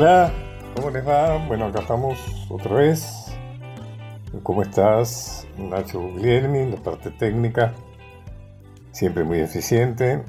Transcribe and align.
Hola, 0.00 0.32
¿cómo 0.76 0.90
les 0.90 1.04
va? 1.04 1.44
Bueno, 1.48 1.66
acá 1.66 1.80
estamos 1.80 2.46
otra 2.48 2.72
vez. 2.72 3.32
¿Cómo 4.44 4.62
estás? 4.62 5.44
Nacho 5.58 6.00
Guglielmi, 6.00 6.70
la 6.70 6.76
parte 6.76 7.10
técnica, 7.10 7.74
siempre 8.92 9.24
muy 9.24 9.40
eficiente. 9.40 10.22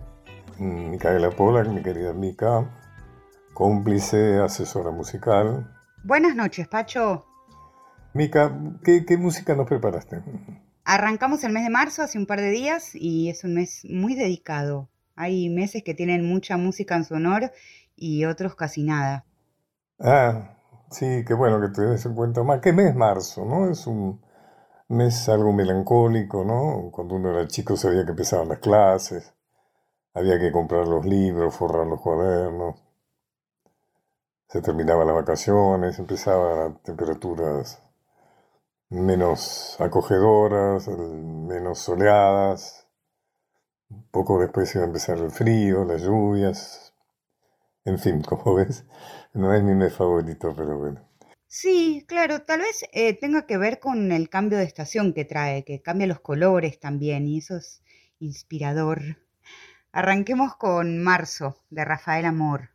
Micaela 0.58 1.30
Pola, 1.30 1.64
mi 1.66 1.84
querida 1.84 2.14
Mica, 2.14 2.68
cómplice, 3.54 4.40
asesora 4.40 4.90
musical. 4.90 5.72
Buenas 6.04 6.36
noches, 6.36 6.68
Pacho. 6.68 7.28
Mica, 8.16 8.52
¿qué, 8.84 9.06
¿qué, 9.06 9.18
música 9.18 9.54
nos 9.56 9.68
preparaste? 9.68 10.24
Arrancamos 10.84 11.44
el 11.44 11.54
mes 11.54 11.64
de 11.64 11.70
marzo 11.70 12.02
hace 12.02 12.18
un 12.18 12.26
par 12.26 12.42
de 12.42 12.50
días 12.50 12.96
y 12.96 13.30
es 13.30 13.44
un 13.44 13.54
mes 13.54 13.86
muy 13.88 14.16
dedicado. 14.16 14.90
Hay 15.16 15.48
meses 15.50 15.84
que 15.84 15.94
tienen 15.94 16.28
mucha 16.28 16.58
música 16.58 16.96
en 16.96 17.04
su 17.04 17.14
honor 17.14 17.52
y 17.96 18.26
otros 18.26 18.56
casi 18.56 18.82
nada. 18.82 19.28
Ah, 20.02 20.58
sí, 20.92 21.24
qué 21.26 21.34
bueno 21.34 21.62
que 21.62 21.70
te 21.70 21.82
des 21.84 22.06
en 22.06 22.14
cuenta 22.16 22.44
más. 22.44 22.60
¿Qué 22.62 22.74
mes 22.74 22.94
marzo, 22.96 23.46
no? 23.46 23.70
Es 23.72 23.88
un 23.88 24.22
mes 24.90 25.30
algo 25.30 25.54
melancólico, 25.54 26.44
¿no? 26.46 26.92
Cuando 26.92 27.16
uno 27.16 27.32
era 27.32 27.48
chico 27.48 27.78
sabía 27.78 28.06
que 28.06 28.12
empezaban 28.12 28.50
las 28.50 28.60
clases, 28.60 29.34
había 30.16 30.40
que 30.40 30.52
comprar 30.52 30.88
los 30.88 31.06
libros, 31.06 31.56
forrar 31.56 31.88
los 31.88 32.02
cuadernos, 32.02 32.76
se 34.50 34.62
terminaban 34.62 35.08
las 35.08 35.16
vacaciones, 35.16 35.98
empezaban 35.98 36.80
temperaturas 36.84 37.82
menos 38.92 39.76
acogedoras, 39.80 40.88
menos 40.90 41.80
soleadas. 41.80 42.86
Poco 44.12 44.40
después 44.40 44.76
iba 44.76 44.84
a 44.84 44.88
empezar 44.88 45.18
el 45.18 45.32
frío, 45.32 45.84
las 45.84 46.04
lluvias. 46.04 46.94
En 47.86 48.00
fin, 48.00 48.22
como 48.30 48.56
ves, 48.56 48.86
no 49.34 49.54
es 49.54 49.64
mi 49.64 49.74
mes 49.74 49.96
favorito, 49.96 50.54
pero 50.56 50.78
bueno. 50.78 51.02
Sí, 51.48 52.06
claro, 52.08 52.44
tal 52.44 52.62
vez 52.62 52.86
eh, 52.94 53.14
tenga 53.14 53.46
que 53.46 53.58
ver 53.58 53.80
con 53.80 54.12
el 54.12 54.30
cambio 54.30 54.58
de 54.58 54.64
estación 54.64 55.14
que 55.14 55.26
trae, 55.26 55.66
que 55.66 55.82
cambia 55.82 56.08
los 56.08 56.20
colores 56.22 56.80
también, 56.80 57.28
y 57.28 57.40
eso 57.40 57.58
es 57.58 57.84
inspirador. 58.20 59.02
Arranquemos 59.92 60.56
con 60.56 61.00
Marzo, 61.04 61.64
de 61.70 61.86
Rafael 61.86 62.26
Amor. 62.26 62.70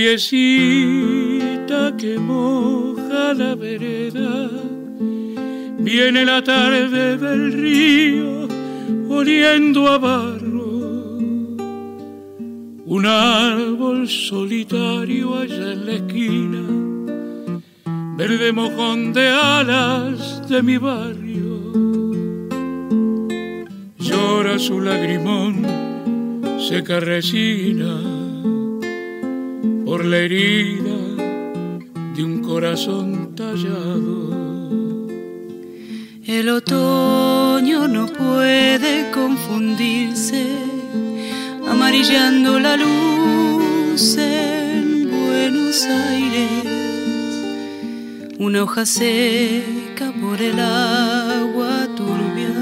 Lluviecita 0.00 1.94
que 1.98 2.18
moja 2.18 3.34
la 3.34 3.54
vereda, 3.54 4.48
viene 5.78 6.24
la 6.24 6.42
tarde 6.42 7.18
del 7.18 7.52
río 7.52 8.48
oliendo 9.10 9.88
a 9.88 9.98
barro. 9.98 11.18
Un 12.86 13.04
árbol 13.04 14.08
solitario 14.08 15.36
allá 15.36 15.72
en 15.72 15.84
la 15.84 15.92
esquina, 15.92 16.62
verde 18.16 18.52
mojón 18.52 19.12
de 19.12 19.28
alas 19.28 20.48
de 20.48 20.62
mi 20.62 20.78
barrio. 20.78 21.60
Llora 23.98 24.58
su 24.58 24.80
lagrimón, 24.80 25.66
seca 26.58 27.00
resina 27.00 28.19
la 30.04 30.18
herida 30.18 30.96
de 32.14 32.24
un 32.24 32.42
corazón 32.42 33.34
tallado. 33.34 34.30
El 36.24 36.48
otoño 36.48 37.88
no 37.88 38.06
puede 38.06 39.10
confundirse, 39.10 40.46
amarillando 41.68 42.58
la 42.60 42.76
luz 42.76 44.16
en 44.16 45.10
Buenos 45.10 45.84
Aires. 45.84 46.64
Una 48.38 48.62
hoja 48.62 48.86
seca 48.86 50.12
por 50.20 50.40
el 50.40 50.58
agua 50.60 51.88
turbia, 51.96 52.54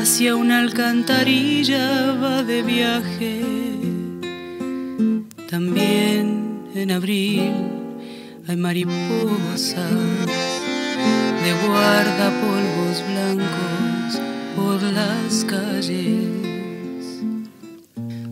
hacia 0.00 0.36
una 0.36 0.60
alcantarilla 0.60 2.12
va 2.12 2.42
de 2.42 2.62
viaje 2.62 3.61
también 5.52 6.64
en 6.74 6.90
abril 6.90 7.52
hay 8.48 8.56
mariposas 8.56 9.76
de 11.42 11.52
guardapolvos 11.66 13.04
blancos 13.10 14.18
por 14.56 14.82
las 14.82 15.44
calles. 15.44 17.20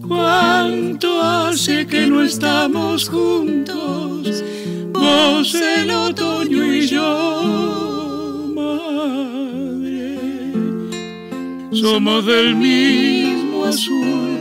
¿Cuánto 0.08 1.22
hace 1.22 1.86
que 1.86 2.06
no 2.06 2.22
estamos 2.22 3.10
juntos? 3.10 4.42
Vos 4.90 5.54
el 5.54 5.90
otoño 5.90 6.72
y 6.72 6.86
yo, 6.86 8.50
madre. 8.56 10.16
Somos 11.70 12.24
del 12.24 12.56
mismo 12.56 13.66
azul, 13.66 14.38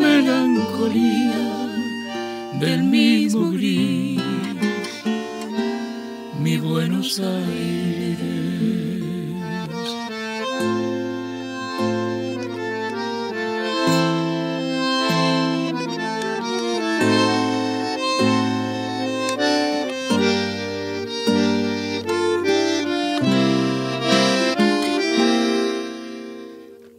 melancolía 0.00 1.31
del 2.62 2.84
mismo 2.84 3.50
gris, 3.50 4.22
mi 6.38 6.56
Buenos 6.58 7.18
Aires. 7.18 8.18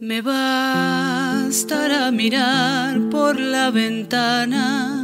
Me 0.00 0.20
bastará 0.20 2.10
mirar 2.10 3.00
por 3.08 3.40
la 3.40 3.70
ventana 3.70 5.03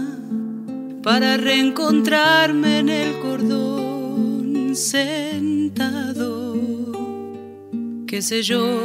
para 1.10 1.36
reencontrarme 1.36 2.78
en 2.78 2.88
el 2.88 3.18
cordón 3.18 4.76
sentado. 4.76 6.54
Qué 8.06 8.22
sé 8.22 8.44
yo 8.44 8.80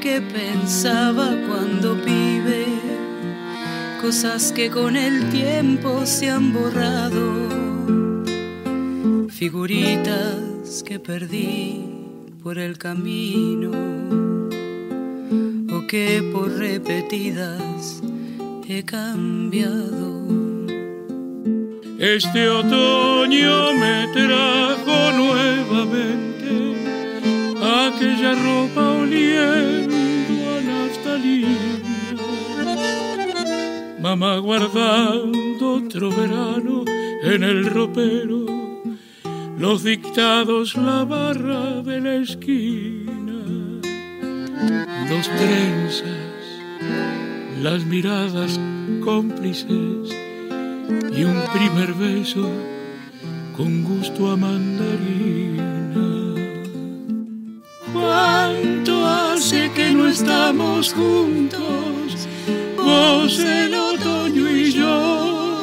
qué 0.00 0.20
pensaba 0.20 1.34
cuando 1.48 1.96
vive, 1.96 2.64
cosas 4.00 4.52
que 4.52 4.70
con 4.70 4.94
el 4.94 5.30
tiempo 5.30 6.06
se 6.06 6.30
han 6.30 6.52
borrado, 6.52 7.26
figuritas 9.28 10.84
que 10.86 11.00
perdí 11.00 11.84
por 12.40 12.60
el 12.60 12.78
camino 12.78 13.72
o 15.72 15.86
que 15.88 16.22
por 16.32 16.52
repetidas 16.52 18.00
he 18.68 18.84
cambiado. 18.84 20.17
Este 21.98 22.48
otoño 22.48 23.72
me 23.74 24.06
trajo 24.12 25.10
nuevamente 25.16 26.76
aquella 27.60 28.34
ropa 28.36 28.90
oliendo 29.00 29.96
a 30.48 30.60
naftalina. 30.60 32.14
Mamá 34.00 34.38
guardando 34.38 35.72
otro 35.74 36.10
verano 36.10 36.84
en 37.24 37.42
el 37.42 37.66
ropero, 37.66 38.46
los 39.58 39.82
dictados, 39.82 40.76
la 40.76 41.04
barra 41.04 41.82
de 41.82 42.00
la 42.00 42.14
esquina, 42.14 43.42
dos 45.10 45.28
trenzas, 45.36 46.04
las 47.60 47.84
miradas 47.86 48.60
cómplices 49.04 50.27
y 50.88 51.24
un 51.24 51.42
primer 51.52 51.92
beso 51.94 52.50
con 53.56 53.84
gusto 53.84 54.30
a 54.30 54.36
mandarina. 54.36 55.64
¿Cuánto 57.92 59.06
hace 59.06 59.70
que 59.72 59.90
no 59.90 60.08
estamos 60.08 60.94
juntos? 60.94 62.28
Vos 62.76 63.38
el 63.38 63.74
otoño 63.74 64.50
y 64.50 64.72
yo, 64.72 65.62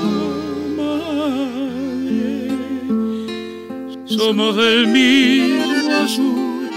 madre. 0.78 2.50
Somos 4.06 4.56
del 4.56 4.88
mismo 4.88 5.96
azul, 6.04 6.70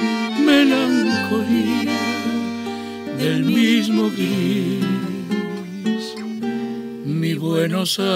melancolía, 0.44 1.98
del 3.18 3.44
mismo 3.44 4.10
gris 4.10 4.97
Buenos 7.58 7.98
Aires. 7.98 8.08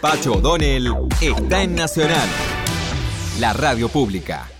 Pacho 0.00 0.34
O'Donnell 0.34 0.94
está 1.20 1.64
en 1.64 1.74
Nacional, 1.74 2.28
la 3.40 3.52
radio 3.54 3.88
pública. 3.88 4.55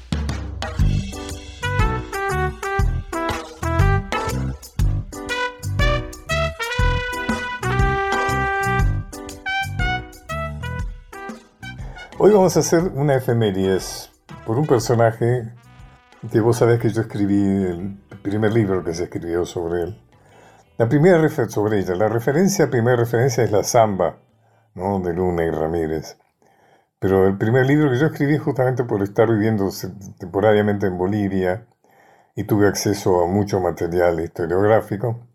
Vamos 12.36 12.54
a 12.58 12.60
hacer 12.60 12.82
una 12.94 13.14
efemérides 13.14 14.12
por 14.44 14.58
un 14.58 14.66
personaje 14.66 15.54
que 16.30 16.40
vos 16.40 16.58
sabés 16.58 16.78
que 16.78 16.90
yo 16.90 17.00
escribí 17.00 17.34
el 17.34 17.98
primer 18.22 18.52
libro 18.52 18.84
que 18.84 18.92
se 18.92 19.04
escribió 19.04 19.46
sobre 19.46 19.84
él. 19.84 20.02
La 20.76 20.86
primera 20.86 21.16
referencia 21.16 21.54
sobre 21.54 21.78
ella, 21.78 21.94
la 21.94 22.08
referencia, 22.08 22.68
primera 22.68 22.96
referencia 22.96 23.42
es 23.42 23.50
la 23.50 23.64
samba 23.64 24.18
¿no? 24.74 25.00
de 25.00 25.14
Luna 25.14 25.44
y 25.44 25.50
Ramírez. 25.50 26.18
Pero 26.98 27.26
el 27.26 27.38
primer 27.38 27.64
libro 27.64 27.90
que 27.90 27.98
yo 27.98 28.08
escribí 28.08 28.36
justamente 28.36 28.84
por 28.84 29.02
estar 29.02 29.30
viviendo 29.30 29.70
temporariamente 30.18 30.88
en 30.88 30.98
Bolivia 30.98 31.66
y 32.34 32.44
tuve 32.44 32.68
acceso 32.68 33.24
a 33.24 33.26
mucho 33.26 33.60
material 33.60 34.20
historiográfico, 34.20 35.26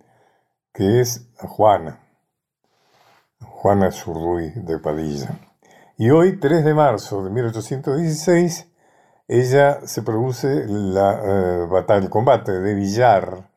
que 0.72 1.02
es 1.02 1.28
Juana, 1.40 2.00
Juana 3.40 3.92
Zurruy 3.92 4.52
de 4.56 4.78
Padilla. 4.78 5.51
Y 6.02 6.10
hoy, 6.10 6.40
3 6.40 6.66
de 6.66 6.74
marzo 6.74 7.24
de 7.24 7.30
1816, 7.30 8.68
ella 9.28 9.86
se 9.86 10.02
produce 10.02 10.66
la 10.68 11.22
eh, 11.24 11.68
batalla, 11.68 12.06
el 12.06 12.10
combate 12.10 12.54
de 12.54 12.74
Villar, 12.74 13.52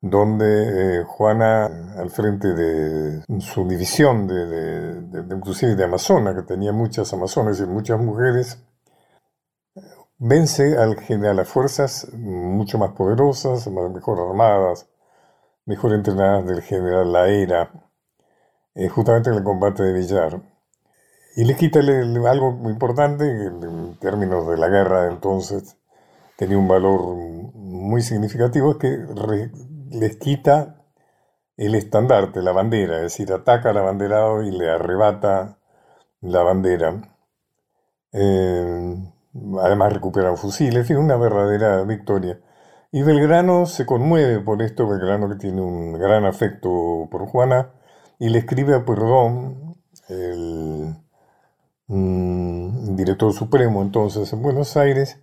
donde 0.00 1.00
eh, 1.00 1.04
Juana, 1.04 1.66
al 1.98 2.10
frente 2.10 2.46
de 2.54 3.24
su 3.40 3.66
división, 3.66 4.28
de, 4.28 5.00
de, 5.00 5.34
inclusive 5.34 5.74
de 5.74 5.82
Amazona, 5.82 6.32
que 6.32 6.42
tenía 6.42 6.70
muchas 6.70 7.12
amazonas 7.12 7.58
y 7.58 7.66
muchas 7.66 7.98
mujeres, 7.98 8.62
vence 10.18 10.78
al, 10.78 10.96
a 10.96 11.34
las 11.34 11.48
fuerzas 11.48 12.06
mucho 12.14 12.78
más 12.78 12.92
poderosas, 12.92 13.66
mejor 13.66 14.20
armadas, 14.20 14.88
mejor 15.66 15.92
entrenadas 15.92 16.46
del 16.46 16.62
general 16.62 17.12
Laera, 17.12 17.68
eh, 18.76 18.88
justamente 18.88 19.30
en 19.30 19.38
el 19.38 19.42
combate 19.42 19.82
de 19.82 19.92
Villar. 19.92 20.51
Y 21.34 21.44
le 21.44 21.56
quita 21.56 21.80
algo 21.80 22.70
importante 22.70 23.24
en 23.24 23.96
términos 23.98 24.46
de 24.48 24.58
la 24.58 24.68
guerra 24.68 25.08
entonces, 25.08 25.76
tenía 26.36 26.58
un 26.58 26.68
valor 26.68 27.16
muy 27.54 28.02
significativo, 28.02 28.72
es 28.72 28.76
que 28.76 29.06
les 29.90 30.16
quita 30.16 30.82
el 31.56 31.74
estandarte, 31.74 32.42
la 32.42 32.52
bandera, 32.52 32.96
es 32.96 33.02
decir, 33.02 33.32
ataca 33.32 33.70
al 33.70 33.78
abanderado 33.78 34.42
y 34.42 34.50
le 34.50 34.70
arrebata 34.70 35.58
la 36.20 36.42
bandera. 36.42 37.02
Eh, 38.12 38.96
además 39.60 39.92
recuperan 39.92 40.36
fusiles, 40.36 40.90
en 40.90 40.98
una 40.98 41.16
verdadera 41.16 41.82
victoria. 41.84 42.40
Y 42.90 43.02
Belgrano 43.02 43.66
se 43.66 43.86
conmueve 43.86 44.40
por 44.40 44.62
esto, 44.62 44.88
Belgrano 44.88 45.28
que 45.28 45.36
tiene 45.36 45.62
un 45.62 45.94
gran 45.94 46.26
afecto 46.26 47.08
por 47.10 47.26
Juana, 47.26 47.70
y 48.18 48.28
le 48.28 48.38
escribe 48.38 48.74
a 48.74 48.84
Perdón, 48.84 49.76
el 50.08 50.71
mm, 51.92 52.96
director 52.96 53.32
supremo 53.32 53.82
entonces 53.82 54.32
en 54.32 54.42
Buenos 54.42 54.76
Aires, 54.76 55.20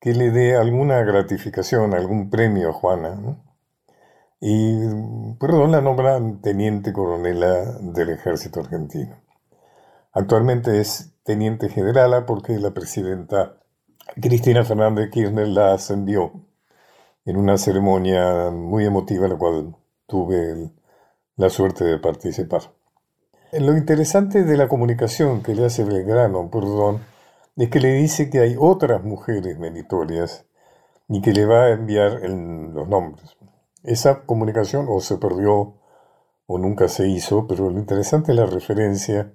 que 0.00 0.14
le 0.14 0.30
dé 0.30 0.56
alguna 0.56 1.02
gratificación, 1.02 1.94
algún 1.94 2.30
premio 2.30 2.70
a 2.70 2.72
Juana. 2.72 3.38
Y, 4.40 4.78
perdón, 5.40 5.72
la 5.72 5.80
nombra 5.80 6.20
teniente 6.42 6.92
coronela 6.92 7.64
del 7.80 8.10
ejército 8.10 8.60
argentino. 8.60 9.16
Actualmente 10.12 10.80
es 10.80 11.14
teniente 11.22 11.68
generala 11.68 12.26
porque 12.26 12.58
la 12.58 12.72
presidenta 12.72 13.56
Cristina 14.20 14.64
Fernández 14.64 15.10
Kirchner 15.10 15.48
la 15.48 15.72
ascendió 15.74 16.32
en 17.24 17.36
una 17.36 17.56
ceremonia 17.56 18.50
muy 18.50 18.84
emotiva 18.84 19.26
en 19.26 19.32
la 19.32 19.38
cual 19.38 19.76
tuve 20.06 20.72
la 21.36 21.48
suerte 21.48 21.84
de 21.84 21.98
participar. 21.98 22.62
Lo 23.52 23.76
interesante 23.76 24.44
de 24.44 24.56
la 24.56 24.66
comunicación 24.66 25.42
que 25.42 25.54
le 25.54 25.66
hace 25.66 25.84
Belgrano, 25.84 26.50
perdón, 26.50 27.02
es 27.56 27.68
que 27.68 27.80
le 27.80 27.92
dice 27.92 28.30
que 28.30 28.40
hay 28.40 28.56
otras 28.58 29.04
mujeres 29.04 29.58
meritorias 29.58 30.46
y 31.06 31.20
que 31.20 31.32
le 31.32 31.44
va 31.44 31.64
a 31.64 31.70
enviar 31.72 32.22
los 32.22 32.88
nombres. 32.88 33.36
Esa 33.82 34.22
comunicación 34.24 34.86
o 34.88 35.00
se 35.00 35.18
perdió 35.18 35.74
o 36.46 36.56
nunca 36.56 36.88
se 36.88 37.08
hizo, 37.08 37.46
pero 37.46 37.68
lo 37.68 37.78
interesante 37.78 38.32
es 38.32 38.38
la 38.38 38.46
referencia 38.46 39.34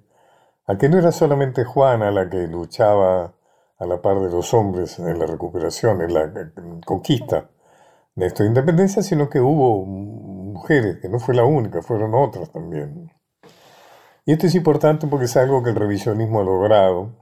a 0.66 0.76
que 0.78 0.88
no 0.88 0.98
era 0.98 1.12
solamente 1.12 1.62
Juana 1.62 2.10
la 2.10 2.28
que 2.28 2.48
luchaba 2.48 3.34
a 3.78 3.86
la 3.86 4.02
par 4.02 4.18
de 4.18 4.30
los 4.30 4.52
hombres 4.52 4.98
en 4.98 5.16
la 5.16 5.26
recuperación, 5.26 6.02
en 6.02 6.14
la 6.14 6.32
conquista 6.84 7.50
de 8.16 8.26
esta 8.26 8.44
independencia, 8.44 9.00
sino 9.00 9.30
que 9.30 9.40
hubo 9.40 9.86
mujeres, 9.86 10.98
que 11.00 11.08
no 11.08 11.20
fue 11.20 11.36
la 11.36 11.44
única, 11.44 11.82
fueron 11.82 12.14
otras 12.16 12.50
también. 12.50 13.12
Y 14.28 14.32
esto 14.32 14.46
es 14.46 14.54
importante 14.54 15.06
porque 15.06 15.24
es 15.24 15.38
algo 15.38 15.62
que 15.62 15.70
el 15.70 15.76
revisionismo 15.76 16.40
ha 16.42 16.44
logrado. 16.44 17.12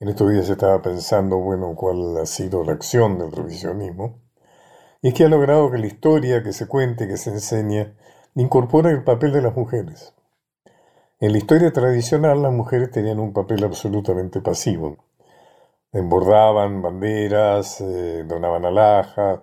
En 0.00 0.08
estos 0.10 0.30
días 0.30 0.44
se 0.44 0.52
estaba 0.52 0.82
pensando, 0.82 1.38
bueno, 1.38 1.74
cuál 1.74 2.14
ha 2.18 2.26
sido 2.26 2.62
la 2.62 2.72
acción 2.72 3.18
del 3.18 3.32
revisionismo. 3.32 4.20
Y 5.00 5.08
es 5.08 5.14
que 5.14 5.24
ha 5.24 5.30
logrado 5.30 5.70
que 5.70 5.78
la 5.78 5.86
historia 5.86 6.42
que 6.42 6.52
se 6.52 6.68
cuente, 6.68 7.08
que 7.08 7.16
se 7.16 7.30
enseña, 7.30 7.94
incorpore 8.34 8.90
el 8.90 9.02
papel 9.02 9.32
de 9.32 9.40
las 9.40 9.56
mujeres. 9.56 10.12
En 11.20 11.32
la 11.32 11.38
historia 11.38 11.72
tradicional 11.72 12.42
las 12.42 12.52
mujeres 12.52 12.90
tenían 12.90 13.18
un 13.18 13.32
papel 13.32 13.64
absolutamente 13.64 14.42
pasivo. 14.42 14.98
Embordaban 15.90 16.82
banderas, 16.82 17.80
eh, 17.80 18.24
donaban 18.28 18.66
alhajas, 18.66 19.40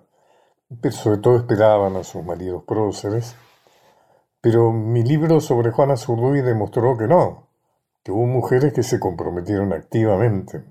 pero 0.80 0.94
sobre 0.94 1.18
todo 1.18 1.38
esperaban 1.38 1.96
a 1.96 2.04
sus 2.04 2.24
maridos 2.24 2.62
próceres. 2.62 3.34
Pero 4.40 4.72
mi 4.72 5.02
libro 5.02 5.40
sobre 5.40 5.70
Juana 5.70 5.96
Zurduy 5.96 6.42
demostró 6.42 6.96
que 6.96 7.06
no, 7.06 7.48
que 8.02 8.12
hubo 8.12 8.26
mujeres 8.26 8.72
que 8.72 8.82
se 8.82 9.00
comprometieron 9.00 9.72
activamente. 9.72 10.64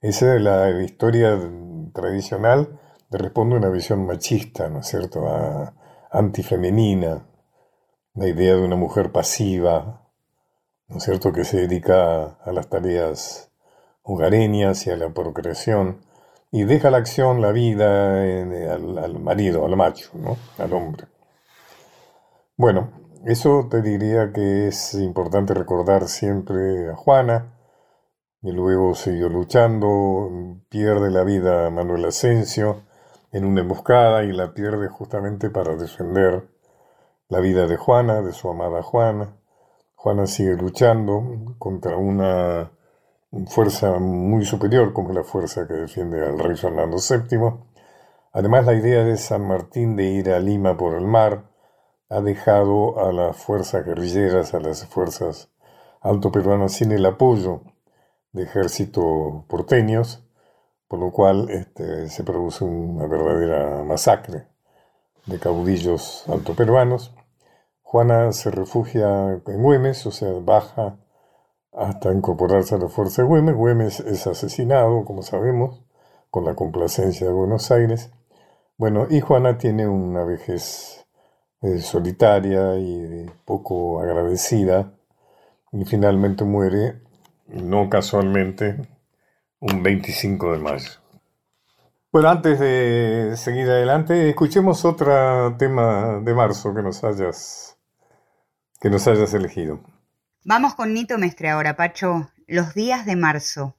Esa 0.00 0.36
es 0.36 0.40
la 0.40 0.70
historia 0.82 1.38
tradicional 1.92 2.78
responde 3.10 3.56
a 3.56 3.58
una 3.58 3.70
visión 3.70 4.06
machista, 4.06 4.68
¿no 4.68 4.80
es 4.80 4.86
cierto?, 4.86 5.26
antifemenina, 6.10 7.26
la 8.14 8.28
idea 8.28 8.54
de 8.54 8.62
una 8.62 8.76
mujer 8.76 9.12
pasiva, 9.12 10.02
¿no 10.88 10.96
es 10.96 11.04
cierto?, 11.04 11.32
que 11.32 11.44
se 11.44 11.58
dedica 11.58 12.38
a 12.44 12.52
las 12.52 12.68
tareas 12.68 13.50
hogareñas 14.02 14.86
y 14.86 14.90
a 14.90 14.96
la 14.96 15.10
procreación, 15.10 16.00
y 16.50 16.64
deja 16.64 16.90
la 16.90 16.98
acción, 16.98 17.42
la 17.42 17.52
vida 17.52 18.22
al, 18.22 18.98
al, 18.98 19.18
marido, 19.20 19.66
al 19.66 19.76
macho, 19.76 20.10
¿no? 20.14 20.36
al 20.58 20.72
hombre. 20.72 21.06
Bueno, 22.58 22.90
eso 23.24 23.68
te 23.70 23.82
diría 23.82 24.32
que 24.32 24.66
es 24.66 24.92
importante 24.94 25.54
recordar 25.54 26.08
siempre 26.08 26.90
a 26.90 26.96
Juana, 26.96 27.54
y 28.42 28.50
luego 28.50 28.96
siguió 28.96 29.28
luchando, 29.28 30.28
pierde 30.68 31.12
la 31.12 31.22
vida 31.22 31.70
Manuel 31.70 32.06
Asensio, 32.06 32.82
en 33.30 33.44
una 33.44 33.60
emboscada 33.60 34.24
y 34.24 34.32
la 34.32 34.54
pierde 34.54 34.88
justamente 34.88 35.50
para 35.50 35.76
defender 35.76 36.48
la 37.28 37.38
vida 37.38 37.68
de 37.68 37.76
Juana, 37.76 38.22
de 38.22 38.32
su 38.32 38.48
amada 38.48 38.82
Juana. 38.82 39.36
Juana 39.94 40.26
sigue 40.26 40.56
luchando 40.56 41.54
contra 41.58 41.96
una 41.96 42.72
fuerza 43.46 44.00
muy 44.00 44.44
superior 44.44 44.92
como 44.92 45.12
la 45.12 45.22
fuerza 45.22 45.68
que 45.68 45.74
defiende 45.74 46.26
al 46.26 46.40
rey 46.40 46.56
Fernando 46.56 46.96
VII. 46.96 47.52
Además, 48.32 48.66
la 48.66 48.74
idea 48.74 49.04
de 49.04 49.16
San 49.16 49.46
Martín 49.46 49.94
de 49.94 50.06
ir 50.06 50.30
a 50.32 50.40
Lima 50.40 50.76
por 50.76 50.94
el 50.94 51.06
mar 51.06 51.56
ha 52.08 52.20
dejado 52.20 53.06
a 53.06 53.12
las 53.12 53.36
fuerzas 53.36 53.84
guerrilleras, 53.84 54.54
a 54.54 54.60
las 54.60 54.86
fuerzas 54.86 55.50
alto 56.00 56.32
peruanas 56.32 56.72
sin 56.72 56.92
el 56.92 57.04
apoyo 57.06 57.62
de 58.32 58.44
ejército 58.44 59.44
porteños 59.48 60.28
por 60.88 60.98
lo 60.98 61.12
cual 61.12 61.50
este, 61.50 62.08
se 62.08 62.24
produce 62.24 62.64
una 62.64 63.06
verdadera 63.06 63.84
masacre 63.84 64.46
de 65.26 65.38
caudillos 65.38 66.24
altoperuanos. 66.28 67.14
Juana 67.82 68.32
se 68.32 68.50
refugia 68.50 69.40
en 69.46 69.62
Güemes, 69.62 70.06
o 70.06 70.10
sea, 70.10 70.32
baja 70.40 70.98
hasta 71.72 72.12
incorporarse 72.12 72.74
a 72.74 72.78
la 72.78 72.88
fuerza 72.88 73.22
de 73.22 73.28
Güemes. 73.28 73.54
Güemes 73.54 74.00
es 74.00 74.26
asesinado, 74.26 75.04
como 75.04 75.22
sabemos, 75.22 75.84
con 76.30 76.44
la 76.44 76.54
complacencia 76.54 77.26
de 77.26 77.32
Buenos 77.34 77.70
Aires. 77.70 78.10
Bueno, 78.78 79.06
y 79.10 79.20
Juana 79.20 79.58
tiene 79.58 79.86
una 79.88 80.24
vejez 80.24 81.06
eh, 81.62 81.80
solitaria 81.80 82.76
y 82.76 83.30
poco 83.44 84.00
agradecida, 84.00 84.92
y 85.72 85.84
finalmente 85.84 86.44
muere, 86.44 87.00
no 87.48 87.88
casualmente, 87.90 88.76
un 89.60 89.82
25 89.82 90.52
de 90.52 90.58
mayo. 90.58 90.90
Bueno, 92.10 92.30
antes 92.30 92.58
de 92.58 93.34
seguir 93.36 93.68
adelante, 93.68 94.30
escuchemos 94.30 94.84
otro 94.84 95.56
tema 95.58 96.20
de 96.22 96.34
marzo 96.34 96.74
que 96.74 96.82
nos 96.82 97.04
hayas, 97.04 97.76
que 98.80 98.88
nos 98.88 99.06
hayas 99.06 99.34
elegido. 99.34 99.80
Vamos 100.44 100.74
con 100.74 100.94
Nito 100.94 101.18
Mestre 101.18 101.50
ahora, 101.50 101.76
Pacho. 101.76 102.30
Los 102.46 102.72
días 102.72 103.04
de 103.04 103.16
marzo. 103.16 103.74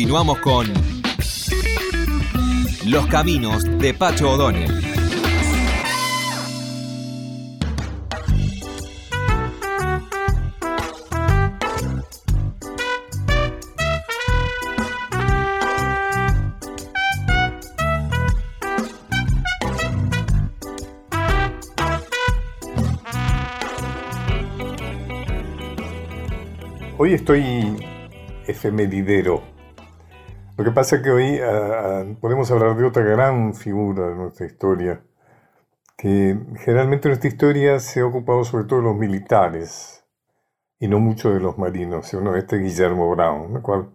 Continuamos 0.00 0.38
con 0.38 0.66
Los 2.86 3.06
Caminos 3.08 3.62
de 3.78 3.92
Pacho 3.92 4.30
O'Donnell. 4.30 4.72
Hoy 26.96 27.12
estoy 27.12 27.76
efemeridero 28.46 29.49
lo 30.60 30.64
que 30.64 30.72
pasa 30.72 30.96
es 30.96 31.02
que 31.02 31.10
hoy 31.10 31.38
ah, 31.38 32.02
ah, 32.02 32.04
podemos 32.20 32.50
hablar 32.50 32.76
de 32.76 32.84
otra 32.84 33.02
gran 33.02 33.54
figura 33.54 34.10
de 34.10 34.14
nuestra 34.14 34.44
historia, 34.44 35.02
que 35.96 36.38
generalmente 36.58 37.08
nuestra 37.08 37.28
historia 37.28 37.80
se 37.80 38.00
ha 38.00 38.06
ocupado 38.06 38.44
sobre 38.44 38.64
todo 38.64 38.80
de 38.80 38.84
los 38.84 38.96
militares 38.96 40.04
y 40.78 40.86
no 40.86 41.00
mucho 41.00 41.32
de 41.32 41.40
los 41.40 41.56
marinos, 41.56 42.12
uno 42.12 42.36
este 42.36 42.58
Guillermo 42.58 43.08
Brown, 43.10 43.56
el 43.56 43.62
cual 43.62 43.88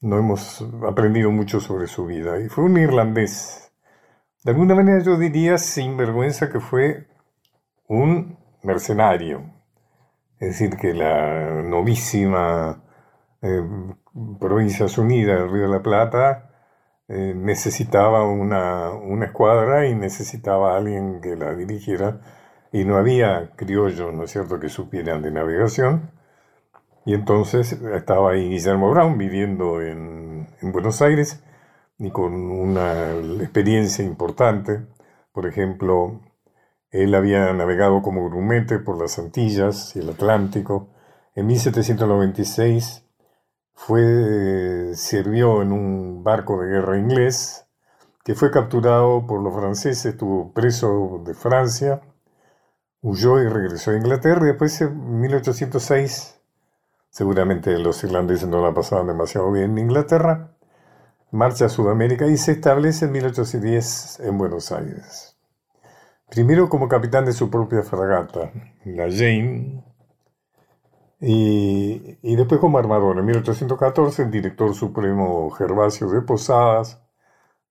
no 0.00 0.18
hemos 0.18 0.66
aprendido 0.84 1.30
mucho 1.30 1.60
sobre 1.60 1.86
su 1.86 2.06
vida. 2.06 2.40
Y 2.40 2.48
fue 2.48 2.64
un 2.64 2.76
irlandés. 2.76 3.72
De 4.42 4.50
alguna 4.50 4.74
manera 4.74 5.00
yo 5.00 5.16
diría 5.16 5.58
sin 5.58 5.96
vergüenza 5.96 6.50
que 6.50 6.58
fue 6.58 7.06
un 7.86 8.36
mercenario. 8.64 9.44
Es 10.40 10.58
decir, 10.58 10.76
que 10.76 10.92
la 10.92 11.62
novísima 11.62 12.82
eh, 13.42 13.62
Provincias 14.38 14.96
Unidas 14.98 15.40
del 15.40 15.50
Río 15.50 15.62
de 15.62 15.68
la 15.68 15.82
Plata 15.82 16.50
eh, 17.08 17.34
necesitaba 17.36 18.24
una, 18.24 18.92
escuadra 19.24 19.86
y 19.88 19.94
necesitaba 19.94 20.76
alguien 20.76 21.20
que 21.20 21.36
la 21.36 21.54
dirigiera 21.54 22.20
y 22.72 22.84
no 22.84 22.96
había 22.96 23.50
criollos, 23.56 24.14
¿no 24.14 24.24
es 24.24 24.30
cierto?, 24.30 24.60
que 24.60 24.68
supieran 24.68 25.22
de 25.22 25.30
navegación. 25.30 26.10
Y 27.04 27.14
entonces 27.14 27.72
estaba 27.72 28.32
ahí 28.32 28.50
Guillermo 28.50 28.90
Brown 28.90 29.18
viviendo 29.18 29.82
en, 29.82 30.48
Buenos 30.62 31.02
Aires 31.02 31.42
y 31.98 32.10
con 32.10 32.32
una 32.34 33.12
experiencia 33.40 34.04
importante, 34.04 34.86
Por 35.32 35.46
ejemplo, 35.46 36.20
él 36.90 37.14
había 37.14 37.52
navegado 37.52 38.02
como 38.02 38.28
grumete 38.28 38.78
por 38.78 38.98
las 39.00 39.18
Antillas 39.18 39.94
y 39.96 40.00
el 40.00 40.10
Atlántico. 40.10 40.88
En 41.34 41.46
1796 41.48 43.03
fue, 43.74 44.92
sirvió 44.94 45.62
en 45.62 45.72
un 45.72 46.24
barco 46.24 46.60
de 46.60 46.68
guerra 46.68 46.98
inglés 46.98 47.66
que 48.24 48.34
fue 48.34 48.50
capturado 48.50 49.26
por 49.26 49.42
los 49.42 49.54
franceses, 49.54 50.06
estuvo 50.06 50.52
preso 50.52 51.22
de 51.26 51.34
Francia, 51.34 52.00
huyó 53.02 53.38
y 53.42 53.48
regresó 53.48 53.90
a 53.90 53.96
Inglaterra 53.96 54.44
y 54.44 54.46
después 54.48 54.80
en 54.80 55.20
1806, 55.20 56.40
seguramente 57.10 57.78
los 57.78 58.02
irlandeses 58.02 58.48
no 58.48 58.62
la 58.62 58.72
pasaban 58.72 59.08
demasiado 59.08 59.52
bien 59.52 59.72
en 59.72 59.78
Inglaterra, 59.78 60.56
marcha 61.30 61.66
a 61.66 61.68
Sudamérica 61.68 62.26
y 62.26 62.38
se 62.38 62.52
establece 62.52 63.04
en 63.04 63.12
1810 63.12 64.20
en 64.20 64.38
Buenos 64.38 64.72
Aires. 64.72 65.36
Primero 66.30 66.70
como 66.70 66.88
capitán 66.88 67.26
de 67.26 67.34
su 67.34 67.50
propia 67.50 67.82
fragata, 67.82 68.50
la 68.86 69.10
Jane, 69.10 69.84
y, 71.26 72.36
después 72.36 72.60
como 72.60 72.78
armador. 72.78 73.18
En 73.18 73.24
1814 73.24 74.22
el 74.22 74.30
director 74.30 74.74
supremo 74.74 75.50
Gervasio 75.50 76.08
de 76.08 76.20
Posadas, 76.22 77.02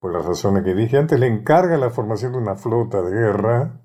por 0.00 0.12
las 0.12 0.24
razones 0.24 0.64
que 0.64 0.74
dije 0.74 0.98
antes, 0.98 1.18
le 1.18 1.26
encarga 1.26 1.76
la 1.76 1.90
formación 1.90 2.32
de 2.32 2.38
una 2.38 2.56
flota 2.56 3.00
de 3.02 3.10
guerra, 3.10 3.80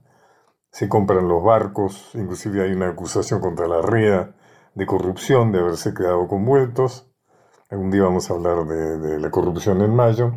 se 0.71 0.89
compran 0.89 1.27
los 1.27 1.43
barcos, 1.43 2.11
inclusive 2.15 2.63
hay 2.63 2.71
una 2.71 2.89
acusación 2.89 3.39
contra 3.41 3.67
la 3.67 3.81
RIA 3.81 4.35
de 4.75 4.85
corrupción, 4.85 5.51
de 5.51 5.59
haberse 5.59 5.93
quedado 5.93 6.27
convueltos, 6.27 7.09
Algún 7.71 7.91
día 7.91 8.01
vamos 8.01 8.29
a 8.29 8.33
hablar 8.33 8.65
de, 8.65 9.19
la 9.19 9.29
corrupción 9.29 9.83
en 9.83 9.95
mayo. 9.95 10.33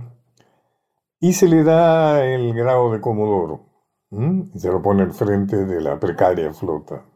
Y 1.19 1.33
se 1.33 1.49
le 1.49 1.65
da 1.65 2.23
el 2.27 2.53
grado 2.53 2.93
de 2.93 3.01
comodoro. 3.01 3.71
Y 4.11 4.59
se 4.59 4.71
lo 4.71 4.83
pone 4.83 5.03
al 5.03 5.13
frente 5.13 5.65
de 5.65 5.81
la 5.81 5.99
precaria 5.99 6.53
flota. 6.53 7.07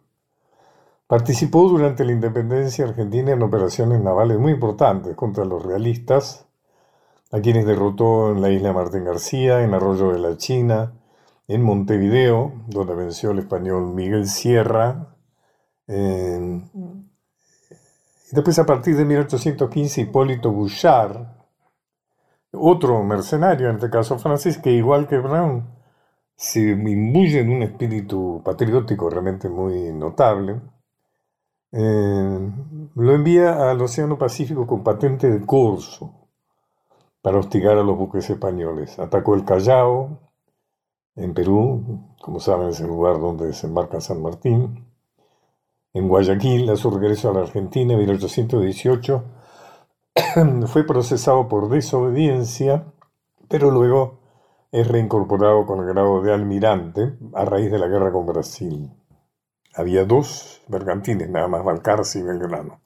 Participó 1.06 1.68
durante 1.68 2.04
la 2.04 2.10
independencia 2.12 2.84
argentina 2.84 3.30
en 3.30 3.42
operaciones 3.42 4.00
navales 4.00 4.38
muy 4.38 4.52
importantes 4.52 5.14
contra 5.14 5.44
los 5.44 5.64
realistas, 5.64 6.46
a 7.30 7.40
quienes 7.40 7.64
derrotó 7.64 8.32
en 8.32 8.42
la 8.42 8.50
isla 8.50 8.72
Martín 8.72 9.04
García, 9.04 9.62
en 9.62 9.72
Arroyo 9.72 10.12
de 10.12 10.18
la 10.18 10.36
China, 10.36 10.94
en 11.46 11.62
Montevideo, 11.62 12.52
donde 12.66 12.96
venció 12.96 13.30
el 13.30 13.38
español 13.38 13.94
Miguel 13.94 14.26
Sierra, 14.26 15.14
y 15.86 15.94
después 18.32 18.58
a 18.58 18.66
partir 18.66 18.96
de 18.96 19.04
1815 19.04 20.00
Hipólito 20.00 20.50
Bouchard, 20.50 21.24
otro 22.52 23.04
mercenario, 23.04 23.68
en 23.68 23.76
este 23.76 23.90
caso 23.90 24.18
francés, 24.18 24.58
que 24.58 24.72
igual 24.72 25.06
que 25.06 25.18
Brown, 25.18 25.68
se 26.34 26.60
imbuye 26.60 27.40
en 27.40 27.50
un 27.50 27.62
espíritu 27.62 28.42
patriótico 28.44 29.08
realmente 29.08 29.48
muy 29.48 29.92
notable, 29.92 30.60
eh, 31.72 32.52
lo 32.94 33.14
envía 33.14 33.70
al 33.70 33.80
Océano 33.80 34.18
Pacífico 34.18 34.66
con 34.66 34.82
patente 34.82 35.30
de 35.30 35.44
corso 35.44 36.28
para 37.22 37.38
hostigar 37.38 37.76
a 37.76 37.82
los 37.82 37.96
buques 37.98 38.30
españoles. 38.30 38.98
Atacó 38.98 39.34
el 39.34 39.44
Callao, 39.44 40.20
en 41.16 41.34
Perú, 41.34 42.14
como 42.20 42.40
saben 42.40 42.68
es 42.68 42.80
el 42.80 42.88
lugar 42.88 43.18
donde 43.18 43.46
desembarca 43.46 44.00
San 44.00 44.22
Martín, 44.22 44.86
en 45.92 46.08
Guayaquil 46.08 46.68
a 46.70 46.76
su 46.76 46.90
regreso 46.90 47.30
a 47.30 47.34
la 47.34 47.40
Argentina 47.40 47.94
en 47.94 48.00
1818. 48.00 49.24
Fue 50.66 50.84
procesado 50.84 51.48
por 51.48 51.68
desobediencia, 51.68 52.84
pero 53.48 53.70
luego 53.70 54.18
es 54.70 54.86
reincorporado 54.86 55.64
con 55.64 55.80
el 55.80 55.86
grado 55.86 56.20
de 56.20 56.34
almirante 56.34 57.16
a 57.32 57.44
raíz 57.44 57.70
de 57.70 57.78
la 57.78 57.88
guerra 57.88 58.12
con 58.12 58.26
Brasil. 58.26 58.90
Había 59.76 60.04
dos 60.06 60.62
bergantines, 60.68 61.28
nada 61.28 61.48
más, 61.48 61.62
Balcarce 61.62 62.18
y 62.18 62.22
Belgrano. 62.22 62.80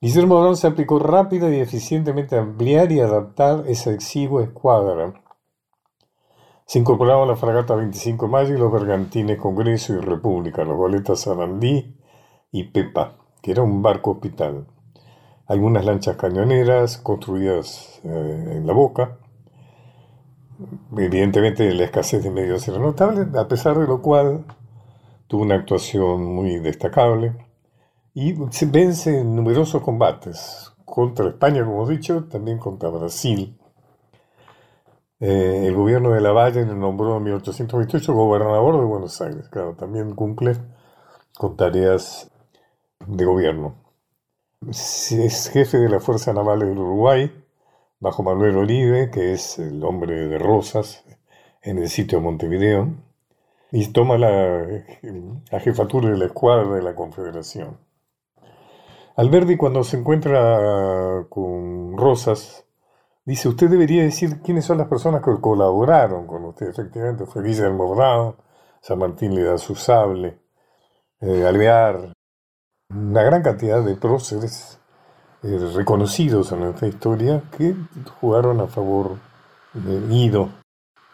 Guillermo 0.00 0.36
Morón 0.36 0.56
se 0.56 0.68
aplicó 0.68 0.98
rápida 0.98 1.50
y 1.50 1.60
eficientemente 1.60 2.36
a 2.36 2.40
ampliar 2.40 2.90
y 2.92 3.00
adaptar 3.00 3.64
esa 3.66 3.92
exigua 3.92 4.42
escuadra. 4.42 5.14
Se 6.64 6.78
incorporaron 6.78 7.28
la 7.28 7.36
fragata 7.36 7.74
25 7.74 8.26
de 8.26 8.32
mayo 8.32 8.54
y 8.54 8.58
los 8.58 8.72
bergantines 8.72 9.38
Congreso 9.38 9.94
y 9.94 9.98
República, 9.98 10.64
los 10.64 10.76
goletas 10.76 11.20
Sarandí, 11.20 11.96
y 12.52 12.64
Pepa, 12.64 13.16
que 13.42 13.50
era 13.50 13.62
un 13.62 13.82
barco 13.82 14.12
hospital. 14.12 14.66
Algunas 15.46 15.84
lanchas 15.84 16.16
cañoneras 16.16 16.98
construidas 16.98 18.00
eh, 18.04 18.54
en 18.56 18.66
la 18.66 18.72
boca. 18.72 19.18
Evidentemente 20.96 21.72
la 21.74 21.84
escasez 21.84 22.22
de 22.22 22.30
medios 22.30 22.66
era 22.68 22.78
notable, 22.78 23.26
a 23.38 23.48
pesar 23.48 23.78
de 23.78 23.86
lo 23.86 24.00
cual 24.02 24.44
tuvo 25.32 25.44
una 25.44 25.54
actuación 25.54 26.26
muy 26.26 26.58
destacable 26.58 27.32
y 28.12 28.34
vence 28.66 29.20
en 29.20 29.34
numerosos 29.34 29.80
combates 29.80 30.70
contra 30.84 31.26
España, 31.26 31.64
como 31.64 31.88
he 31.88 31.96
dicho, 31.96 32.24
también 32.24 32.58
contra 32.58 32.90
Brasil. 32.90 33.58
Eh, 35.20 35.64
el 35.68 35.74
gobierno 35.74 36.10
de 36.10 36.20
Lavalle 36.20 36.66
le 36.66 36.74
nombró 36.74 37.16
en 37.16 37.22
1828 37.22 38.12
gobernador 38.12 38.78
de 38.78 38.84
Buenos 38.84 39.22
Aires. 39.22 39.48
Claro, 39.48 39.74
también 39.74 40.14
cumple 40.14 40.54
con 41.38 41.56
tareas 41.56 42.30
de 43.06 43.24
gobierno. 43.24 43.76
Es 44.68 45.48
jefe 45.50 45.78
de 45.78 45.88
la 45.88 46.00
Fuerza 46.00 46.34
Naval 46.34 46.58
del 46.58 46.76
Uruguay, 46.76 47.32
bajo 48.00 48.22
Manuel 48.22 48.58
Oribe, 48.58 49.10
que 49.10 49.32
es 49.32 49.58
el 49.58 49.82
hombre 49.82 50.28
de 50.28 50.38
Rosas, 50.38 51.02
en 51.62 51.78
el 51.78 51.88
sitio 51.88 52.18
de 52.18 52.24
Montevideo, 52.24 53.11
y 53.72 53.88
toma 53.88 54.18
la, 54.18 54.64
la 55.50 55.60
jefatura 55.60 56.10
de 56.10 56.18
la 56.18 56.26
escuadra 56.26 56.74
de 56.74 56.82
la 56.82 56.94
Confederación. 56.94 57.78
Alberti, 59.16 59.56
cuando 59.56 59.82
se 59.82 59.96
encuentra 59.96 61.26
con 61.28 61.96
Rosas, 61.96 62.64
dice, 63.24 63.48
usted 63.48 63.68
debería 63.68 64.02
decir 64.02 64.40
quiénes 64.42 64.66
son 64.66 64.78
las 64.78 64.88
personas 64.88 65.22
que 65.22 65.40
colaboraron 65.40 66.26
con 66.26 66.44
usted. 66.44 66.68
Efectivamente, 66.68 67.26
fue 67.26 67.42
Guillermo 67.42 67.94
Brown, 67.94 68.36
San 68.80 68.98
Martín 68.98 69.34
le 69.34 69.44
da 69.44 69.58
su 69.58 69.74
sable, 69.74 70.38
eh, 71.20 71.46
Alvear, 71.46 72.12
una 72.90 73.22
gran 73.22 73.42
cantidad 73.42 73.82
de 73.82 73.96
próceres 73.96 74.78
eh, 75.42 75.58
reconocidos 75.74 76.52
en 76.52 76.60
nuestra 76.60 76.88
historia 76.88 77.42
que 77.56 77.74
jugaron 78.20 78.60
a 78.60 78.66
favor 78.66 79.16
de 79.72 80.00
Guido. 80.08 80.61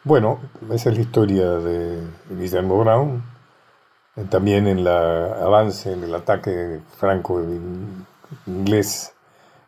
Bueno, 0.08 0.40
esa 0.72 0.88
es 0.88 0.96
la 0.96 1.02
historia 1.02 1.50
de 1.50 2.02
Guillermo 2.30 2.78
Brown. 2.78 3.22
Eh, 4.16 4.24
también 4.30 4.66
en 4.66 4.78
el 4.78 4.88
avance, 4.88 5.92
en 5.92 6.02
el 6.02 6.14
ataque 6.14 6.80
franco 6.96 7.44
inglés 8.46 9.12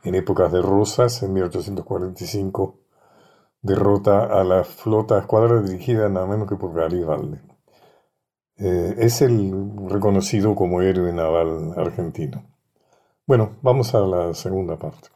en 0.02 0.14
épocas 0.14 0.50
de 0.50 0.62
Rosas, 0.62 1.22
en 1.22 1.34
1845, 1.34 2.78
derrota 3.60 4.24
a 4.24 4.42
la 4.42 4.64
flota 4.64 5.18
escuadra 5.18 5.60
dirigida 5.60 6.08
nada 6.08 6.26
menos 6.26 6.48
que 6.48 6.56
por 6.56 6.72
Garibaldi. 6.72 7.36
Eh, 8.56 8.94
es 8.96 9.20
el 9.20 9.52
reconocido 9.90 10.54
como 10.54 10.80
héroe 10.80 11.12
naval 11.12 11.74
argentino. 11.76 12.46
Bueno, 13.26 13.58
vamos 13.60 13.94
a 13.94 14.00
la 14.00 14.32
segunda 14.32 14.78
parte. 14.78 15.10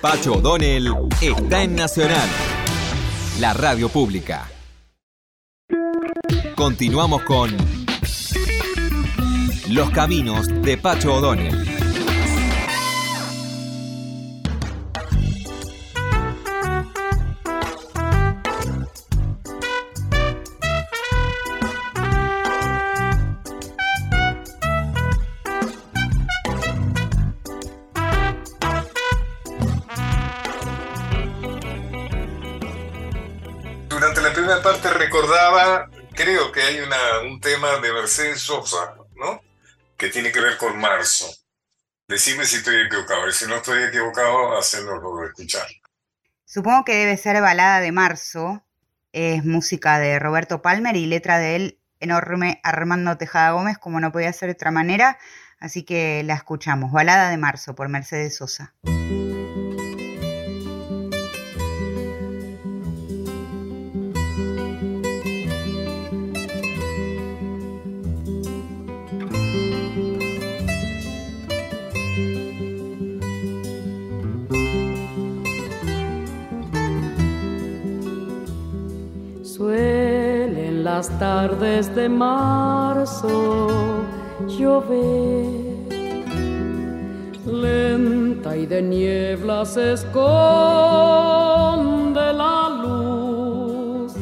Pacho 0.00 0.34
O'Donnell 0.34 0.92
está 1.20 1.64
en 1.64 1.74
Nacional, 1.74 2.28
la 3.40 3.52
radio 3.52 3.88
pública. 3.88 4.48
Continuamos 6.54 7.22
con 7.22 7.50
Los 9.70 9.90
Caminos 9.90 10.46
de 10.62 10.76
Pacho 10.78 11.14
O'Donnell. 11.14 11.73
Creo 36.14 36.52
que 36.52 36.62
hay 36.62 36.80
un 37.26 37.40
tema 37.40 37.78
de 37.78 37.92
Mercedes 37.92 38.40
Sosa, 38.40 38.94
¿no? 39.16 39.40
Que 39.96 40.08
tiene 40.08 40.32
que 40.32 40.40
ver 40.40 40.56
con 40.56 40.78
marzo. 40.78 41.26
Decime 42.06 42.44
si 42.44 42.56
estoy 42.56 42.82
equivocado, 42.82 43.28
y 43.28 43.32
si 43.32 43.46
no 43.46 43.56
estoy 43.56 43.84
equivocado, 43.84 44.58
hacernoslo 44.58 45.24
escuchar. 45.24 45.66
Supongo 46.44 46.84
que 46.84 46.94
debe 46.94 47.16
ser 47.16 47.40
Balada 47.40 47.80
de 47.80 47.92
Marzo. 47.92 48.64
Es 49.12 49.44
música 49.44 49.98
de 49.98 50.18
Roberto 50.18 50.60
Palmer 50.60 50.96
y 50.96 51.06
letra 51.06 51.38
de 51.38 51.56
él 51.56 51.80
enorme 52.00 52.60
Armando 52.62 53.16
Tejada 53.16 53.52
Gómez, 53.52 53.78
como 53.78 54.00
no 54.00 54.12
podía 54.12 54.32
ser 54.32 54.48
de 54.48 54.54
otra 54.54 54.70
manera. 54.70 55.18
Así 55.58 55.84
que 55.84 56.22
la 56.24 56.34
escuchamos. 56.34 56.92
Balada 56.92 57.30
de 57.30 57.38
Marzo 57.38 57.74
por 57.74 57.88
Mercedes 57.88 58.36
Sosa. 58.36 58.74
Las 80.84 81.08
tardes 81.18 81.94
de 81.94 82.08
marzo 82.10 84.04
llover, 84.46 85.48
lenta 87.46 88.54
y 88.54 88.66
de 88.66 88.82
niebla 88.82 89.64
se 89.64 89.94
esconde 89.94 90.24
la 92.34 92.68
luz, 92.82 94.12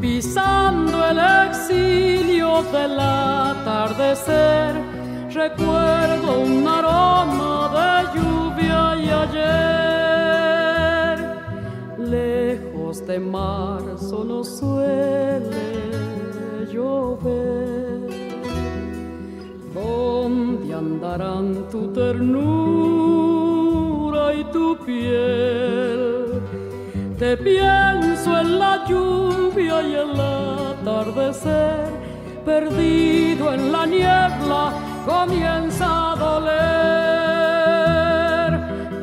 pisando 0.00 1.06
el 1.08 1.20
exilio 1.48 2.64
del 2.72 2.98
atardecer, 2.98 4.74
recuerdo 5.32 6.40
un 6.40 6.66
aroma 6.66 7.70
de 7.78 7.92
lluvia 8.18 8.96
y 9.04 9.08
ayer, 9.24 10.34
lejos 11.96 13.06
de 13.06 13.20
marzo 13.20 14.24
no 14.24 14.42
suele 14.42 15.75
¿Dónde 21.16 21.24
andarán 21.24 21.68
tu 21.70 21.92
ternura 21.94 22.34
y 24.34 24.44
tu 24.52 24.76
piel? 24.84 26.42
Te 27.18 27.38
pienso 27.38 28.38
en 28.38 28.58
la 28.58 28.84
lluvia 28.86 29.82
y 29.82 29.94
el 29.94 30.20
atardecer, 30.20 31.88
perdido 32.44 33.54
en 33.54 33.72
la 33.72 33.86
niebla, 33.86 34.72
comienza 35.06 36.12
a 36.12 36.16
doler. 36.16 36.56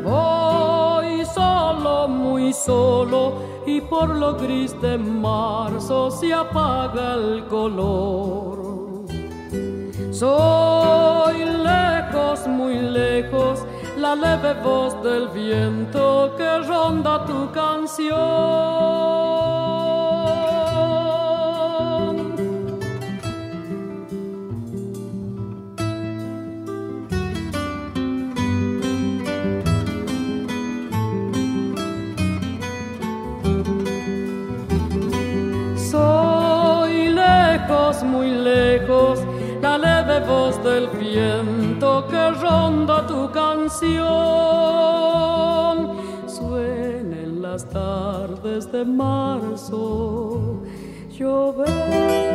Voy 0.04 1.26
solo, 1.26 2.08
muy 2.08 2.54
solo, 2.54 3.41
y 3.65 3.82
por 3.82 4.10
lo 4.10 4.36
gris 4.36 4.80
de 4.82 4.99
marzo 4.99 6.12
se 6.12 6.32
apaga 6.32 7.15
el 7.15 7.45
color. 7.45 8.62
Soy 10.12 11.38
lejos, 11.39 11.92
muy 12.63 12.80
lejos, 12.80 13.65
la 13.97 14.15
leve 14.15 14.54
voz 14.63 14.93
del 15.04 15.28
viento 15.30 16.34
que 16.38 16.60
ronda 16.60 17.26
tu 17.26 17.52
canción. 17.52 18.13
Soy 35.91 37.10
lejos, 37.10 38.04
muy 38.04 38.30
lejos, 38.52 39.19
la 39.62 39.78
leve 39.78 40.26
voz 40.26 40.63
del 40.63 40.88
viento 40.88 41.42
tardes 47.73 48.71
de 48.71 48.86
marzo 48.86 50.62
llover. 51.17 52.33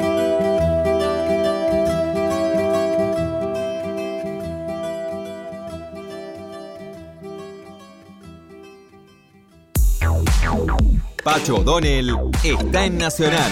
Pacho 11.25 11.57
O'Donnell 11.57 12.17
está 12.43 12.87
en 12.87 12.99
Nacional, 12.99 13.51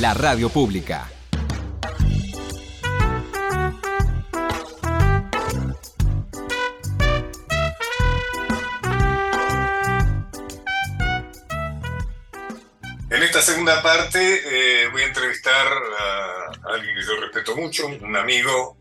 la 0.00 0.14
radio 0.14 0.48
pública. 0.50 1.15
Esta 13.38 13.52
segunda 13.52 13.82
parte 13.82 14.18
eh, 14.18 14.88
voy 14.88 15.02
a 15.02 15.08
entrevistar 15.08 15.66
a 15.66 16.72
alguien 16.72 16.96
que 16.96 17.02
yo 17.02 17.20
respeto 17.20 17.54
mucho, 17.54 17.86
un 17.86 18.16
amigo, 18.16 18.78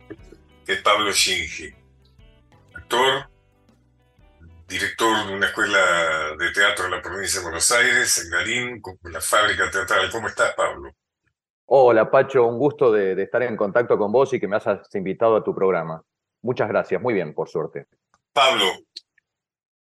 que 0.65 0.73
es 0.73 0.81
Pablo 0.81 1.11
Shinji, 1.11 1.73
actor, 2.73 3.29
director 4.65 5.27
de 5.27 5.33
una 5.35 5.47
escuela 5.47 6.37
de 6.39 6.51
teatro 6.51 6.85
en 6.85 6.91
la 6.91 7.01
provincia 7.01 7.41
de 7.41 7.43
Buenos 7.43 7.69
Aires, 7.69 8.17
en 8.23 8.29
Galín, 8.29 8.81
con 8.81 8.97
la 9.03 9.19
fábrica 9.19 9.69
teatral. 9.69 10.09
¿Cómo 10.09 10.29
estás, 10.29 10.53
Pablo? 10.55 10.89
Hola, 11.65 12.09
Pacho, 12.09 12.45
un 12.45 12.57
gusto 12.57 12.93
de, 12.93 13.13
de 13.13 13.23
estar 13.23 13.43
en 13.43 13.57
contacto 13.57 13.97
con 13.97 14.09
vos 14.09 14.31
y 14.33 14.39
que 14.39 14.47
me 14.47 14.55
hayas 14.55 14.87
invitado 14.95 15.35
a 15.35 15.43
tu 15.43 15.53
programa. 15.53 16.01
Muchas 16.43 16.69
gracias, 16.69 17.01
muy 17.01 17.13
bien, 17.13 17.33
por 17.33 17.49
suerte. 17.49 17.87
Pablo, 18.31 18.71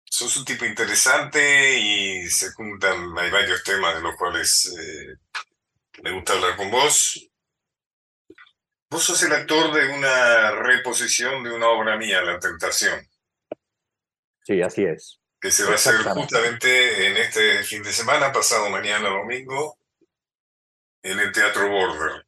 sos 0.09 0.37
un 0.37 0.45
tipo 0.45 0.65
interesante 0.65 1.79
y 1.79 2.29
se 2.29 2.53
juntan, 2.53 3.17
hay 3.19 3.31
varios 3.31 3.63
temas 3.63 3.95
de 3.95 4.01
los 4.03 4.17
cuales 4.17 4.73
eh, 4.79 5.17
me 6.03 6.13
gusta 6.13 6.33
hablar 6.35 6.57
con 6.57 6.71
vos. 6.71 7.29
Vos 8.89 9.03
sos 9.03 9.23
el 9.25 9.33
actor 9.33 9.73
de 9.75 9.89
una 9.93 10.53
reposición 10.53 11.43
de 11.43 11.53
una 11.53 11.69
obra 11.69 11.97
mía, 11.97 12.23
La 12.23 12.39
Tentación, 12.39 13.01
Sí, 14.43 14.63
así 14.63 14.85
es. 14.85 15.21
que 15.41 15.51
se 15.51 15.65
va 15.65 15.73
a 15.73 15.75
hacer 15.75 15.97
justamente 15.97 17.09
en 17.09 17.17
este 17.17 17.65
fin 17.65 17.83
de 17.83 17.93
semana, 17.93 18.31
pasado 18.33 18.71
mañana 18.71 19.09
domingo, 19.09 19.77
en 21.03 21.19
el 21.19 21.33
Teatro 21.33 21.69
Border. 21.69 22.25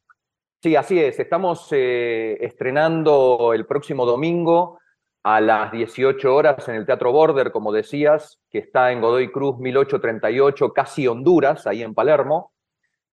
Sí, 0.61 0.75
así 0.75 0.99
es. 0.99 1.17
Estamos 1.17 1.69
eh, 1.71 2.37
estrenando 2.41 3.53
el 3.53 3.65
próximo 3.65 4.05
domingo 4.05 4.78
a 5.23 5.41
las 5.41 5.71
18 5.71 6.33
horas 6.33 6.67
en 6.69 6.75
el 6.75 6.85
Teatro 6.85 7.11
Border, 7.11 7.51
como 7.51 7.71
decías, 7.71 8.39
que 8.49 8.59
está 8.59 8.91
en 8.91 9.01
Godoy 9.01 9.31
Cruz 9.31 9.57
1838, 9.57 10.73
casi 10.73 11.07
Honduras, 11.07 11.67
ahí 11.67 11.83
en 11.83 11.93
Palermo, 11.93 12.51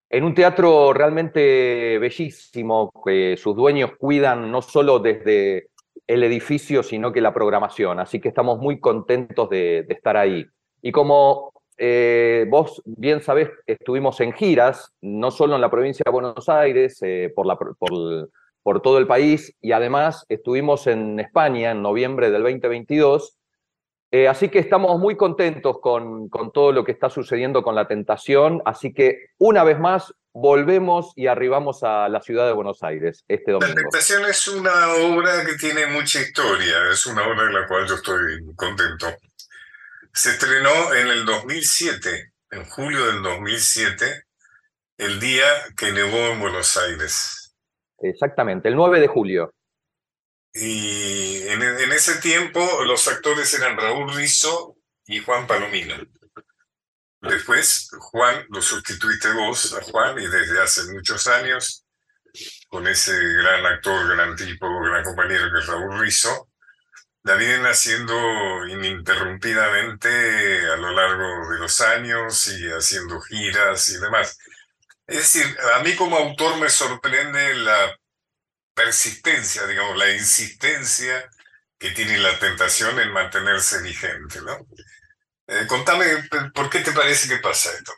en 0.09 0.25
un 0.25 0.35
teatro 0.35 0.93
realmente 0.93 1.99
bellísimo, 1.99 2.93
que 3.05 3.37
sus 3.37 3.57
dueños 3.57 3.93
cuidan 3.99 4.51
no 4.53 4.63
solo 4.63 5.01
desde 5.01 5.69
el 6.07 6.23
edificio, 6.23 6.83
sino 6.83 7.13
que 7.13 7.21
la 7.21 7.35
programación. 7.35 7.99
Así 7.99 8.21
que 8.21 8.29
estamos 8.29 8.59
muy 8.59 8.79
contentos 8.79 9.51
de, 9.51 9.85
estar 9.89 10.17
ahí. 10.17 10.47
Y 10.81 10.93
como 10.93 11.53
eh, 11.77 12.47
vos 12.49 12.81
bien 12.85 13.21
sabés, 13.21 13.51
estuvimos 13.67 14.21
en 14.21 14.33
giras, 14.33 14.95
no 15.01 15.33
solo 15.33 15.57
en 15.57 15.61
la 15.61 15.71
provincia 15.71 16.05
de 16.07 16.13
Buenos 16.13 16.49
Aires, 16.49 16.99
eh, 17.03 17.33
por, 17.35 17.47
la, 17.47 17.57
por, 17.57 18.31
por 18.67 18.83
todo 18.83 18.99
el 18.99 19.07
país, 19.07 19.55
y 19.61 19.71
además 19.71 20.25
estuvimos 20.29 20.89
en 20.89 21.21
España 21.21 21.71
en 21.71 21.83
noviembre 21.83 22.33
del 22.33 22.43
2022. 22.43 23.39
Eh, 24.11 24.27
así 24.27 24.49
que 24.49 24.59
estamos 24.59 24.99
muy 24.99 25.17
contentos 25.17 25.77
con, 25.81 26.29
con 26.29 26.51
todo 26.51 26.73
lo 26.73 26.83
que 26.83 26.91
está 26.91 27.09
sucediendo 27.09 27.63
con 27.63 27.77
la 27.77 27.87
tentación. 27.87 28.63
Así 28.65 28.93
que 28.93 29.27
una 29.39 29.63
vez 29.63 29.79
más 29.79 30.13
volvemos 30.33 31.13
y 31.15 31.29
arribamos 31.29 31.85
a 31.85 32.09
la 32.09 32.21
ciudad 32.21 32.45
de 32.45 32.55
Buenos 32.55 32.83
Aires 32.83 33.25
este 33.29 33.53
La 33.53 33.61
domingo. 33.61 33.83
Tentación 33.83 34.25
es 34.25 34.49
una 34.49 34.95
obra 34.95 35.45
que 35.47 35.55
tiene 35.55 35.87
mucha 35.87 36.21
historia, 36.21 36.91
es 36.91 37.07
una 37.07 37.23
obra 37.23 37.45
de 37.45 37.53
la 37.53 37.69
cual 37.69 37.87
yo 37.87 37.95
estoy 37.95 38.53
contento. 38.57 39.07
Se 40.13 40.31
estrenó 40.31 40.93
en 40.93 41.07
el 41.07 41.25
2007, 41.25 42.33
en 42.51 42.65
julio 42.65 43.07
del 43.07 43.23
2007, 43.23 44.25
el 44.99 45.21
día 45.21 45.47
que 45.77 45.93
nevó 45.93 46.33
en 46.33 46.41
Buenos 46.41 46.77
Aires. 46.77 47.46
Exactamente, 47.99 48.69
el 48.69 48.77
9 48.77 49.01
de 49.01 49.09
julio. 49.09 49.53
Y 50.53 51.47
en, 51.49 51.63
ese 51.93 52.21
tiempo 52.21 52.61
los 52.85 53.07
actores 53.09 53.53
eran 53.55 53.77
Raúl 53.77 54.15
Rizzo 54.15 54.77
y 55.07 55.21
Juan 55.21 55.47
Palomino. 55.47 55.97
Después, 57.21 57.91
Juan, 57.99 58.47
lo 58.49 58.63
sustituiste 58.63 59.33
vos 59.33 59.75
a 59.75 59.83
Juan 59.83 60.19
y 60.19 60.27
desde 60.27 60.63
hace 60.63 60.93
muchos 60.93 61.27
años, 61.27 61.85
con 62.69 62.87
ese 62.87 63.13
gran 63.35 63.67
actor, 63.67 64.17
gran 64.17 64.37
tipo, 64.37 64.67
gran 64.81 65.05
compañero 65.05 65.51
que 65.53 65.59
es 65.59 65.67
Raúl 65.67 66.01
Rizzo, 66.01 66.49
la 67.25 67.35
vienen 67.35 67.67
haciendo 67.67 68.67
ininterrumpidamente 68.67 70.71
a 70.71 70.77
lo 70.77 70.93
largo 70.93 71.51
de 71.51 71.59
los 71.59 71.81
años 71.81 72.49
y 72.49 72.69
haciendo 72.69 73.21
giras 73.21 73.89
y 73.89 73.99
demás. 73.99 74.39
Es 75.07 75.19
decir, 75.19 75.45
a 75.75 75.83
mí 75.83 75.95
como 75.95 76.17
autor 76.17 76.59
me 76.59 76.69
sorprende 76.69 77.55
la 77.55 77.97
persistencia, 78.75 79.67
digamos, 79.67 79.97
la 79.97 80.11
insistencia 80.13 81.31
que 81.79 81.91
tiene 81.91 82.19
la 82.19 82.39
tentación 82.39 82.99
en 82.99 83.13
mantenerse 83.13 83.83
vigente, 83.83 84.41
¿no? 84.43 84.67
Eh, 85.47 85.67
contame, 85.69 86.05
¿por 86.53 86.69
qué 86.69 86.81
te 86.81 86.93
parece 86.93 87.29
que 87.29 87.41
pasa 87.41 87.71
esto? 87.71 87.93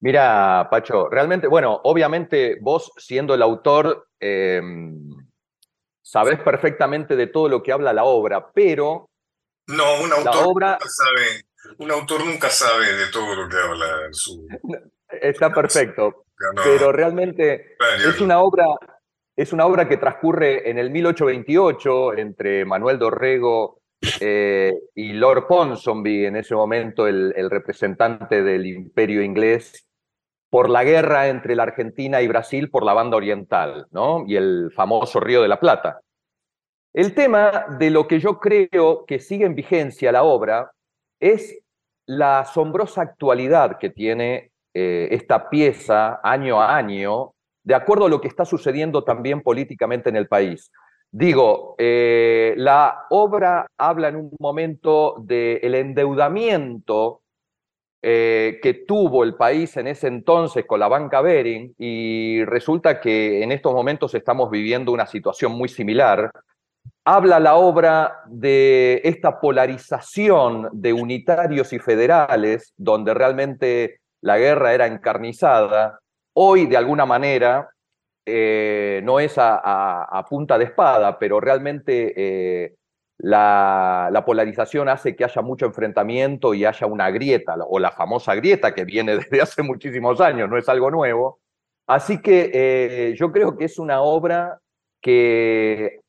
Mira, 0.00 0.68
Pacho, 0.70 1.08
realmente, 1.08 1.46
bueno, 1.46 1.80
obviamente 1.84 2.58
vos 2.60 2.92
siendo 2.96 3.34
el 3.34 3.42
autor, 3.42 4.08
eh, 4.20 4.60
sabés 6.02 6.40
perfectamente 6.40 7.16
de 7.16 7.28
todo 7.28 7.48
lo 7.48 7.62
que 7.62 7.72
habla 7.72 7.92
la 7.92 8.04
obra, 8.04 8.50
pero 8.52 9.08
No, 9.68 10.02
un 10.02 10.12
autor 10.12 10.44
obra, 10.48 10.72
nunca 10.72 10.88
sabe, 10.88 11.46
un 11.78 11.90
autor 11.92 12.24
nunca 12.26 12.50
sabe 12.50 12.92
de 12.94 13.06
todo 13.06 13.34
lo 13.34 13.48
que 13.48 13.56
habla 13.56 14.08
su... 14.10 14.46
está 15.20 15.52
perfecto. 15.52 16.24
Pero 16.64 16.92
realmente 16.92 17.76
es 18.06 18.20
una 18.20 18.40
obra 18.40 18.66
es 19.34 19.52
una 19.52 19.66
obra 19.66 19.88
que 19.88 19.96
transcurre 19.96 20.68
en 20.70 20.78
el 20.78 20.90
1828 20.90 22.18
entre 22.18 22.64
Manuel 22.64 22.98
Dorrego 22.98 23.80
eh, 24.20 24.74
y 24.94 25.12
Lord 25.12 25.46
Ponsonby, 25.46 26.26
en 26.26 26.36
ese 26.36 26.54
momento 26.54 27.06
el, 27.06 27.32
representante 27.48 28.42
del 28.42 28.66
imperio 28.66 29.22
inglés, 29.22 29.86
por 30.50 30.68
la 30.68 30.84
guerra 30.84 31.28
entre 31.28 31.56
la 31.56 31.62
Argentina 31.62 32.20
y 32.20 32.28
Brasil 32.28 32.68
por 32.68 32.84
la 32.84 32.92
banda 32.92 33.16
oriental, 33.16 33.86
¿no? 33.90 34.24
Y 34.26 34.36
el 34.36 34.70
famoso 34.74 35.18
Río 35.18 35.40
de 35.40 35.48
la 35.48 35.58
Plata. 35.58 36.00
El 36.92 37.14
tema 37.14 37.64
de 37.78 37.90
lo 37.90 38.06
que 38.06 38.20
yo 38.20 38.38
creo 38.38 39.06
que 39.06 39.18
sigue 39.18 39.46
en 39.46 39.54
vigencia 39.54 40.12
la 40.12 40.24
obra 40.24 40.72
es 41.18 41.58
la 42.06 42.40
asombrosa 42.40 43.00
actualidad 43.00 43.78
que 43.78 43.88
tiene 43.88 44.51
eh, 44.74 45.08
esta 45.10 45.48
pieza 45.48 46.20
año 46.22 46.60
a 46.60 46.76
año 46.76 47.32
de 47.64 47.74
acuerdo 47.74 48.06
a 48.06 48.08
lo 48.08 48.20
que 48.20 48.28
está 48.28 48.44
sucediendo 48.44 49.04
también 49.04 49.42
políticamente 49.42 50.08
en 50.08 50.16
el 50.16 50.26
país. 50.28 50.70
Digo, 51.10 51.74
eh, 51.78 52.54
la 52.56 53.06
obra 53.10 53.66
habla 53.78 54.08
en 54.08 54.16
un 54.16 54.30
momento 54.40 55.16
del 55.20 55.74
endeudamiento 55.74 57.20
eh, 58.00 58.58
que 58.62 58.74
tuvo 58.74 59.22
el 59.22 59.34
país 59.34 59.76
en 59.76 59.86
ese 59.86 60.08
entonces 60.08 60.64
con 60.66 60.80
la 60.80 60.88
banca 60.88 61.20
Bering 61.20 61.74
y 61.78 62.44
resulta 62.44 63.00
que 63.00 63.42
en 63.42 63.52
estos 63.52 63.72
momentos 63.72 64.14
estamos 64.14 64.50
viviendo 64.50 64.90
una 64.90 65.06
situación 65.06 65.52
muy 65.52 65.68
similar. 65.68 66.30
Habla 67.04 67.38
la 67.38 67.56
obra 67.56 68.22
de 68.26 69.02
esta 69.04 69.38
polarización 69.38 70.68
de 70.72 70.92
unitarios 70.92 71.72
y 71.72 71.78
federales, 71.78 72.72
donde 72.76 73.12
realmente 73.12 74.00
la 74.22 74.38
guerra 74.38 74.72
era 74.72 74.86
encarnizada, 74.86 76.02
Hoy, 76.34 76.66
de 76.66 76.76
alguna 76.76 77.04
manera, 77.04 77.70
eh, 78.24 79.00
no 79.04 79.20
es 79.20 79.34
a, 79.36 80.26
punta 80.28 80.56
de 80.56 80.64
espada, 80.64 81.18
pero 81.18 81.40
realmente 81.40 82.14
eh, 82.16 82.74
la, 83.18 84.22
polarización 84.24 84.88
hace 84.88 85.14
que 85.14 85.24
haya 85.24 85.42
mucho 85.42 85.66
enfrentamiento 85.66 86.54
y 86.54 86.64
haya 86.64 86.86
una 86.86 87.10
grieta, 87.10 87.56
o 87.68 87.78
la 87.78 87.90
famosa 87.90 88.34
grieta 88.34 88.74
que 88.74 88.84
viene 88.84 89.16
desde 89.18 89.42
hace 89.42 89.62
muchísimos 89.62 90.20
años, 90.20 90.48
no 90.48 90.56
es 90.56 90.68
algo 90.68 90.90
nuevo. 90.90 91.40
Así 91.86 92.22
que 92.22 92.50
eh, 92.54 93.14
yo 93.16 93.30
creo 93.32 93.56
que 93.56 93.66
es 93.66 93.78
una 93.78 94.00
obra 94.00 94.58
que 95.02 96.00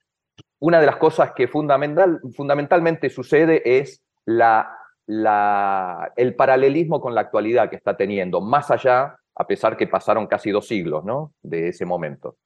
una 0.60 0.80
de 0.80 0.86
las 0.86 0.98
cosas 0.98 1.34
que 1.34 1.48
fundamental, 1.48 2.22
fundamentalmente 2.34 3.10
sucede 3.10 3.80
es 3.80 4.02
la, 4.26 4.83
la, 5.06 6.14
el 6.16 6.36
paralelismo 6.36 7.02
con 7.02 7.16
la 7.16 7.22
actualidad 7.22 7.70
que 7.70 7.76
está 7.76 7.96
teniendo, 7.98 8.42
más 8.42 8.72
allá 8.72 9.18
a 9.36 9.48
pesar 9.48 9.76
que 9.76 9.88
pasaron 9.88 10.28
casi 10.28 10.52
dos 10.52 10.68
siglos 10.68 11.04
¿no? 11.04 11.34
de 11.42 11.70
ese 11.70 11.86
momento. 11.86 12.38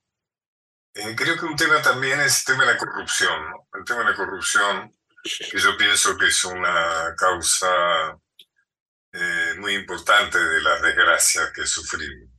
Eh, 0.93 1.15
creo 1.15 1.37
que 1.37 1.45
un 1.45 1.55
tema 1.55 1.81
también 1.81 2.19
es 2.21 2.39
el 2.39 2.55
tema 2.55 2.65
de 2.65 2.73
la 2.73 2.77
corrupción. 2.77 3.43
El 3.73 3.83
tema 3.83 3.99
de 3.99 4.11
la 4.11 4.15
corrupción, 4.15 4.91
que 5.23 5.57
yo 5.57 5.77
pienso 5.77 6.17
que 6.17 6.27
es 6.27 6.43
una 6.45 7.13
causa 7.17 8.17
eh, 9.11 9.53
muy 9.59 9.75
importante 9.75 10.39
de 10.39 10.61
las 10.61 10.81
desgracias 10.81 11.51
que 11.51 11.65
sufrimos. 11.65 12.29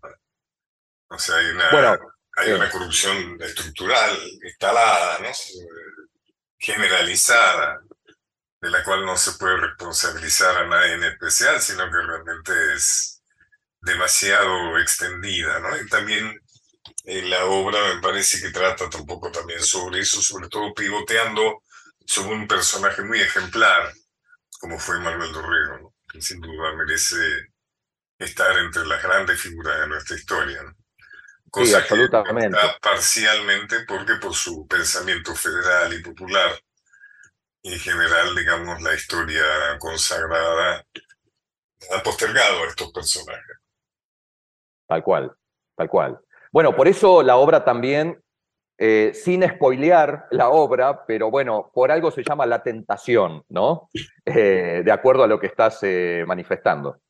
O 1.10 1.18
sea, 1.18 1.36
hay 1.36 1.50
una, 1.50 1.98
hay 2.36 2.52
una 2.52 2.70
corrupción 2.70 3.38
estructural, 3.40 4.16
instalada, 4.42 5.18
¿no? 5.20 5.28
generalizada, 6.58 7.80
de 8.60 8.70
la 8.70 8.82
cual 8.84 9.04
no 9.04 9.16
se 9.16 9.32
puede 9.32 9.56
responsabilizar 9.56 10.56
a 10.56 10.66
nadie 10.66 10.94
en 10.94 11.04
especial, 11.04 11.60
sino 11.60 11.84
que 11.90 12.02
realmente 12.06 12.52
es 12.74 13.22
demasiado 13.80 14.78
extendida, 14.78 15.60
¿no? 15.60 15.76
Y 15.76 15.86
también 15.88 16.40
eh, 17.04 17.22
la 17.22 17.44
obra 17.46 17.94
me 17.94 18.00
parece 18.00 18.40
que 18.40 18.50
trata 18.50 18.90
tampoco 18.90 19.30
también 19.30 19.62
sobre 19.62 20.00
eso, 20.00 20.20
sobre 20.20 20.48
todo 20.48 20.74
pivoteando 20.74 21.62
sobre 22.04 22.34
un 22.34 22.48
personaje 22.48 23.02
muy 23.02 23.20
ejemplar, 23.20 23.92
como 24.60 24.78
fue 24.78 24.98
Manuel 24.98 25.32
Dorrego, 25.32 25.78
¿no? 25.78 25.94
que 26.10 26.22
sin 26.22 26.40
duda 26.40 26.74
merece 26.74 27.16
estar 28.18 28.56
entre 28.58 28.86
las 28.86 29.02
grandes 29.02 29.40
figuras 29.40 29.78
de 29.80 29.88
nuestra 29.88 30.16
historia. 30.16 30.62
¿no? 30.62 30.74
Cosa 31.50 31.78
absolutamente. 31.78 32.56
que 32.58 32.66
está 32.66 32.78
parcialmente 32.78 33.84
porque 33.86 34.14
por 34.16 34.34
su 34.34 34.66
pensamiento 34.66 35.34
federal 35.34 35.92
y 35.92 36.02
popular, 36.02 36.58
en 37.62 37.78
general, 37.78 38.34
digamos, 38.34 38.80
la 38.82 38.94
historia 38.94 39.44
consagrada 39.78 40.84
ha 41.92 42.02
postergado 42.02 42.64
a 42.64 42.68
estos 42.68 42.92
personajes. 42.92 43.56
Tal 44.86 45.02
cual, 45.02 45.32
tal 45.76 45.88
cual. 45.88 46.20
Bueno, 46.50 46.74
por 46.74 46.88
eso 46.88 47.22
la 47.22 47.36
obra 47.36 47.64
también, 47.64 48.22
eh, 48.78 49.12
sin 49.12 49.46
spoilear 49.46 50.26
la 50.30 50.48
obra, 50.48 51.04
pero 51.04 51.30
bueno, 51.30 51.70
por 51.74 51.90
algo 51.90 52.10
se 52.10 52.22
llama 52.22 52.46
La 52.46 52.62
Tentación, 52.62 53.44
¿no? 53.48 53.90
Eh, 54.30 54.82
de 54.84 54.92
acuerdo 54.92 55.24
a 55.24 55.26
lo 55.26 55.40
que 55.40 55.46
estás 55.46 55.78
eh, 55.82 56.22
manifestando. 56.26 57.00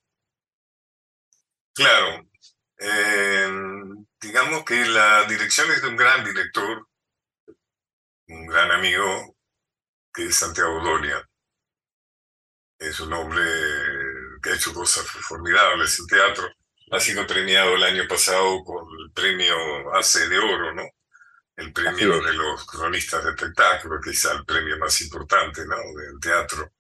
Claro. 1.75 2.25
digamos 4.21 4.65
que 4.65 4.87
la 4.87 5.25
dirección 5.25 5.69
es 5.73 5.83
de 5.83 5.89
un 5.89 5.97
gran 5.97 6.25
director, 6.25 6.87
un 8.29 8.47
gran 8.47 8.71
amigo, 8.71 9.37
que 10.19 10.25
es 10.25 10.35
Santiago 10.35 10.83
Doria. 10.83 11.25
Es 12.77 12.99
un 12.99 13.13
hombre 13.13 13.41
que 14.43 14.51
ha 14.51 14.55
hecho 14.57 14.75
cosas 14.75 15.07
formidables 15.07 15.97
en 16.01 16.07
teatro 16.07 16.49
ha 16.91 16.99
sido 16.99 17.27
premiado 17.27 17.77
el 17.77 17.85
año 17.85 18.09
pasado 18.09 18.65
con 18.65 18.85
el 18.99 19.13
premio 19.13 19.55
ACE 19.95 20.29
de 20.29 20.39
Oro, 20.39 20.75
¿no? 20.75 20.83
El 21.55 21.73
premio 21.73 22.21
de 22.23 22.33
los 22.33 22.67
cronistas 22.67 23.23
de 23.25 23.31
espectáculo, 23.31 24.01
quizá 24.01 24.33
el 24.33 24.45
premio 24.45 24.79
más 24.79 25.01
importante, 25.03 25.67
¿no? 25.67 25.77
Del 25.77 26.19
teatro. 26.19 26.73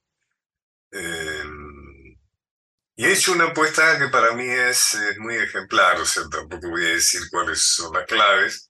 Y 2.96 3.04
he 3.04 3.12
hecho 3.12 3.32
una 3.32 3.48
apuesta 3.48 3.98
que 3.98 4.08
para 4.08 4.32
mí 4.32 4.48
es, 4.48 4.96
muy 5.18 5.36
ejemplar, 5.36 6.00
o 6.00 6.06
sea, 6.06 6.24
tampoco 6.28 6.70
voy 6.70 6.86
a 6.86 6.94
decir 6.94 7.20
cuáles 7.30 7.62
son 7.62 7.92
las 7.92 8.06
claves, 8.06 8.67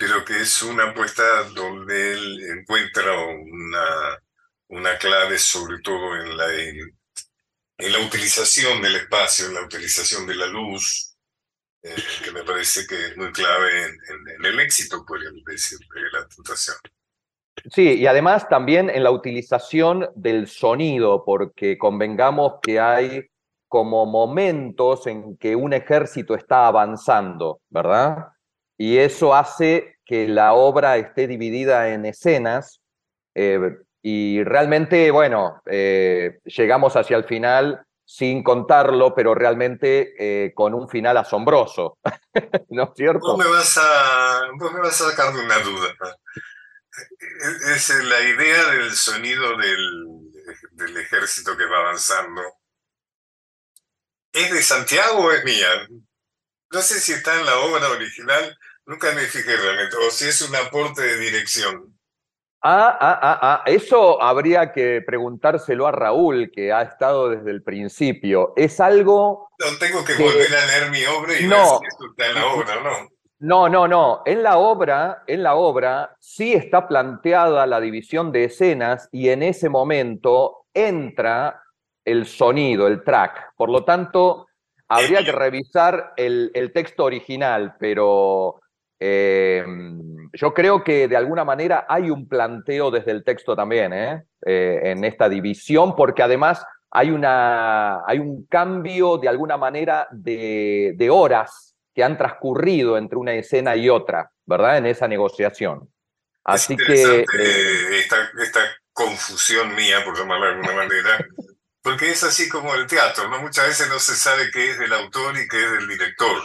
pero 0.00 0.24
que 0.24 0.40
es 0.40 0.62
una 0.62 0.84
apuesta 0.90 1.22
donde 1.54 2.14
él 2.14 2.58
encuentra 2.58 3.12
una, 3.12 4.18
una 4.68 4.96
clave 4.96 5.38
sobre 5.38 5.78
todo 5.82 6.16
en 6.16 6.36
la 6.38 6.46
en 7.80 7.92
la 7.92 7.98
utilización 8.00 8.82
del 8.82 8.96
espacio, 8.96 9.46
en 9.46 9.54
la 9.54 9.62
utilización 9.62 10.26
de 10.26 10.34
la 10.34 10.46
luz, 10.46 11.16
eh, 11.82 11.94
que 12.22 12.30
me 12.30 12.42
parece 12.42 12.86
que 12.86 13.06
es 13.06 13.16
muy 13.16 13.32
clave 13.32 13.84
en, 13.84 14.44
el 14.44 14.60
éxito, 14.60 15.04
podríamos 15.06 15.42
decir, 15.44 15.78
de 15.78 16.18
la 16.18 16.26
tentación. 16.28 16.76
Sí, 17.70 17.94
y 17.94 18.06
además 18.06 18.48
también 18.48 18.90
en 18.90 19.02
la 19.02 19.10
utilización 19.10 20.08
del 20.14 20.46
sonido, 20.46 21.24
porque 21.24 21.78
convengamos 21.78 22.54
que 22.62 22.80
hay 22.80 23.26
como 23.68 24.04
momentos 24.06 25.06
en 25.06 25.36
que 25.36 25.56
un 25.56 25.72
ejército 25.72 26.34
está 26.34 26.66
avanzando, 26.66 27.60
¿verdad? 27.68 28.26
Y 28.80 28.96
eso 28.96 29.34
hace 29.34 29.98
que 30.06 30.26
la 30.26 30.54
obra 30.54 30.96
esté 30.96 31.26
dividida 31.26 31.90
en 31.90 32.06
escenas 32.06 32.80
eh, 33.34 33.76
y 34.00 34.42
realmente, 34.42 35.10
bueno, 35.10 35.60
eh, 35.66 36.40
llegamos 36.44 36.96
hacia 36.96 37.18
el 37.18 37.24
final 37.24 37.84
sin 38.06 38.42
contarlo, 38.42 39.14
pero 39.14 39.34
realmente 39.34 40.14
eh, 40.18 40.54
con 40.54 40.72
un 40.72 40.88
final 40.88 41.18
asombroso, 41.18 41.98
¿no 42.70 42.84
es 42.84 42.90
cierto? 42.96 43.20
Vos 43.20 43.36
me 43.36 43.50
vas 43.50 43.76
a, 43.76 44.48
me 44.50 44.80
vas 44.80 44.98
a 45.02 45.10
sacar 45.10 45.34
de 45.34 45.44
una 45.44 45.58
duda. 45.58 45.94
Es 47.74 47.90
la 48.02 48.22
idea 48.22 48.64
del 48.70 48.92
sonido 48.92 49.58
del, 49.58 50.32
del 50.70 50.96
ejército 50.96 51.54
que 51.54 51.66
va 51.66 51.80
avanzando. 51.80 52.40
¿Es 54.32 54.50
de 54.50 54.62
Santiago 54.62 55.18
o 55.18 55.32
es 55.32 55.44
mía? 55.44 55.68
No 56.72 56.80
sé 56.80 56.98
si 56.98 57.12
está 57.12 57.38
en 57.38 57.44
la 57.44 57.58
obra 57.58 57.90
original, 57.90 58.56
nunca 58.90 59.12
me 59.12 59.22
fijé 59.22 59.56
realmente, 59.56 59.96
o 59.96 60.10
si 60.10 60.28
es 60.28 60.42
un 60.42 60.54
aporte 60.56 61.00
de 61.00 61.16
dirección. 61.18 61.96
Ah, 62.62 62.98
ah, 63.00 63.18
ah, 63.22 63.38
ah, 63.40 63.62
eso 63.64 64.20
habría 64.20 64.72
que 64.72 65.00
preguntárselo 65.06 65.86
a 65.86 65.92
Raúl, 65.92 66.50
que 66.50 66.72
ha 66.72 66.82
estado 66.82 67.30
desde 67.30 67.52
el 67.52 67.62
principio. 67.62 68.52
Es 68.56 68.80
algo. 68.80 69.48
No 69.58 69.78
tengo 69.78 70.04
que, 70.04 70.14
volver 70.14 70.54
a 70.54 70.66
leer 70.66 70.90
mi 70.90 71.04
obra 71.06 71.38
y 71.40 71.46
no. 71.46 71.80
ver 71.80 71.90
si 71.98 72.06
está 72.10 72.26
en 72.26 72.34
la 72.34 72.46
obra, 72.52 72.82
¿no? 72.82 73.08
No, 73.38 73.68
no, 73.70 73.88
no. 73.88 74.22
En 74.26 74.42
la 74.42 74.58
obra, 74.58 75.22
en 75.26 75.42
la 75.42 75.54
obra 75.54 76.14
sí 76.18 76.52
está 76.52 76.86
planteada 76.86 77.66
la 77.66 77.80
división 77.80 78.30
de 78.32 78.44
escenas 78.44 79.08
y 79.10 79.30
en 79.30 79.42
ese 79.42 79.70
momento 79.70 80.66
entra 80.74 81.62
el 82.04 82.26
sonido, 82.26 82.86
el 82.86 83.02
track. 83.02 83.54
Por 83.56 83.70
lo 83.70 83.84
tanto, 83.84 84.48
habría 84.88 85.24
que 85.24 85.32
revisar 85.32 86.12
el, 86.18 86.50
el 86.52 86.72
texto 86.72 87.04
original, 87.04 87.76
pero 87.78 88.60
eh, 89.00 89.64
yo 90.32 90.54
creo 90.54 90.84
que 90.84 91.08
de 91.08 91.16
alguna 91.16 91.44
manera 91.44 91.86
hay 91.88 92.10
un 92.10 92.28
planteo 92.28 92.90
desde 92.90 93.10
el 93.10 93.24
texto 93.24 93.56
también, 93.56 93.92
¿eh? 93.92 94.22
Eh, 94.46 94.80
en 94.84 95.04
esta 95.04 95.28
división, 95.28 95.96
porque 95.96 96.22
además 96.22 96.64
hay, 96.90 97.10
una, 97.10 98.04
hay 98.06 98.18
un 98.18 98.46
cambio 98.46 99.16
de 99.18 99.28
alguna 99.28 99.56
manera 99.56 100.06
de, 100.10 100.92
de 100.96 101.10
horas 101.10 101.74
que 101.94 102.04
han 102.04 102.16
transcurrido 102.16 102.96
entre 102.98 103.18
una 103.18 103.34
escena 103.34 103.74
y 103.74 103.88
otra, 103.88 104.30
¿verdad? 104.46 104.78
En 104.78 104.86
esa 104.86 105.08
negociación. 105.08 105.88
Así 106.44 106.76
que... 106.76 107.20
Eh, 107.20 107.98
esta, 107.98 108.16
esta 108.42 108.60
confusión 108.92 109.74
mía, 109.74 110.04
por 110.04 110.16
llamarla 110.16 110.46
de 110.46 110.52
alguna 110.52 110.74
manera, 110.74 111.26
porque 111.82 112.10
es 112.10 112.22
así 112.22 112.48
como 112.48 112.74
el 112.74 112.86
teatro, 112.86 113.28
¿no? 113.28 113.40
Muchas 113.40 113.66
veces 113.66 113.88
no 113.88 113.98
se 113.98 114.14
sabe 114.14 114.50
qué 114.52 114.70
es 114.70 114.78
del 114.78 114.92
autor 114.92 115.36
y 115.38 115.48
qué 115.48 115.64
es 115.64 115.72
del 115.72 115.88
director. 115.88 116.42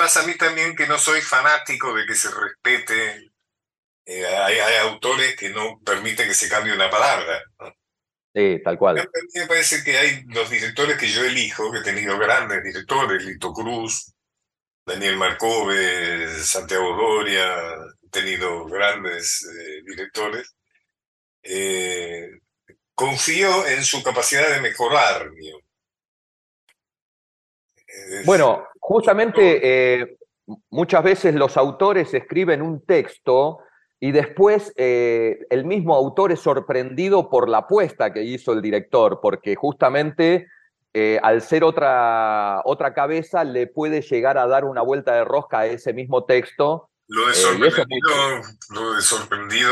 Pasa 0.00 0.22
a 0.22 0.26
mí 0.26 0.34
también 0.34 0.74
que 0.74 0.86
no 0.86 0.96
soy 0.96 1.20
fanático 1.20 1.94
de 1.94 2.06
que 2.06 2.14
se 2.14 2.30
respete. 2.30 3.32
Eh, 4.06 4.26
hay, 4.26 4.58
hay, 4.58 4.76
autores 4.76 5.36
que 5.36 5.50
no 5.50 5.78
permiten 5.84 6.26
que 6.26 6.32
se 6.32 6.48
cambie 6.48 6.72
una 6.72 6.88
palabra. 6.88 7.42
¿no? 7.58 7.76
Sí, 8.34 8.62
tal 8.64 8.78
cual. 8.78 8.98
A 8.98 9.02
mí 9.02 9.08
me 9.34 9.46
parece 9.46 9.84
que 9.84 9.98
hay 9.98 10.24
los 10.28 10.48
directores 10.48 10.96
que 10.96 11.06
yo 11.06 11.22
elijo, 11.22 11.70
que 11.70 11.80
he 11.80 11.82
tenido 11.82 12.18
grandes 12.18 12.64
directores, 12.64 13.22
Lito 13.24 13.52
Cruz, 13.52 14.14
Daniel 14.86 15.18
Marcove, 15.18 16.30
Santiago 16.38 16.96
Doria, 16.96 17.74
he 18.02 18.08
tenido 18.08 18.64
grandes 18.64 19.46
eh, 19.54 19.82
directores. 19.84 20.54
Eh, 21.42 22.38
confío 22.94 23.66
en 23.66 23.84
su 23.84 24.02
capacidad 24.02 24.48
de 24.48 24.62
mejorar. 24.62 25.30
Mío. 25.32 25.58
Es, 27.90 28.26
bueno, 28.26 28.64
justamente 28.78 29.60
eh, 30.00 30.16
muchas 30.70 31.02
veces 31.02 31.34
los 31.34 31.56
autores 31.56 32.12
escriben 32.14 32.62
un 32.62 32.84
texto 32.84 33.60
y 34.00 34.12
después 34.12 34.72
eh, 34.76 35.40
el 35.50 35.66
mismo 35.66 35.94
autor 35.94 36.32
es 36.32 36.40
sorprendido 36.40 37.28
por 37.28 37.48
la 37.48 37.58
apuesta 37.58 38.12
que 38.12 38.22
hizo 38.22 38.52
el 38.52 38.62
director, 38.62 39.20
porque 39.20 39.54
justamente 39.54 40.48
eh, 40.94 41.20
al 41.22 41.42
ser 41.42 41.62
otra, 41.64 42.62
otra 42.64 42.94
cabeza 42.94 43.44
le 43.44 43.66
puede 43.66 44.00
llegar 44.00 44.38
a 44.38 44.46
dar 44.46 44.64
una 44.64 44.80
vuelta 44.80 45.14
de 45.14 45.24
rosca 45.24 45.60
a 45.60 45.66
ese 45.66 45.92
mismo 45.92 46.24
texto. 46.24 46.88
Lo 47.08 47.28
de 47.28 47.34
sorprendido, 47.34 48.10
eh, 48.10 48.42
lo 48.70 48.94
de 48.94 49.02
sorprendido 49.02 49.70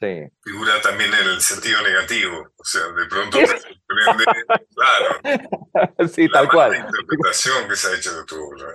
sí. 0.00 0.28
figura 0.42 0.80
también 0.82 1.12
en 1.14 1.28
el 1.28 1.40
sentido 1.40 1.80
negativo. 1.82 2.52
O 2.56 2.64
sea, 2.64 2.82
de 2.88 3.06
pronto 3.06 3.38
te 3.38 3.46
sorprende, 3.46 4.24
claro. 4.74 6.08
Sí, 6.14 6.26
la 6.28 6.32
tal 6.32 6.48
cual. 6.48 6.74
Interpretación 6.76 7.68
que 7.68 7.76
se 7.76 7.88
ha 7.88 7.96
hecho 7.96 8.16
de 8.16 8.24
tu 8.24 8.36
obra. 8.42 8.74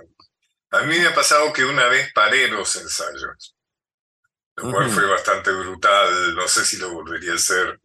A 0.70 0.82
mí 0.82 0.98
me 0.98 1.06
ha 1.06 1.14
pasado 1.14 1.52
que 1.52 1.64
una 1.64 1.86
vez 1.88 2.12
paré 2.12 2.48
los 2.48 2.76
ensayos 2.76 3.56
lo 4.56 4.70
cual 4.72 4.86
uh 4.86 4.90
-huh. 4.90 4.94
fue 4.94 5.06
bastante 5.06 5.52
brutal. 5.52 6.34
No 6.34 6.48
sé 6.48 6.64
si 6.64 6.78
lo 6.78 6.90
volvería 6.90 7.32
a 7.32 7.36
hacer 7.36 7.80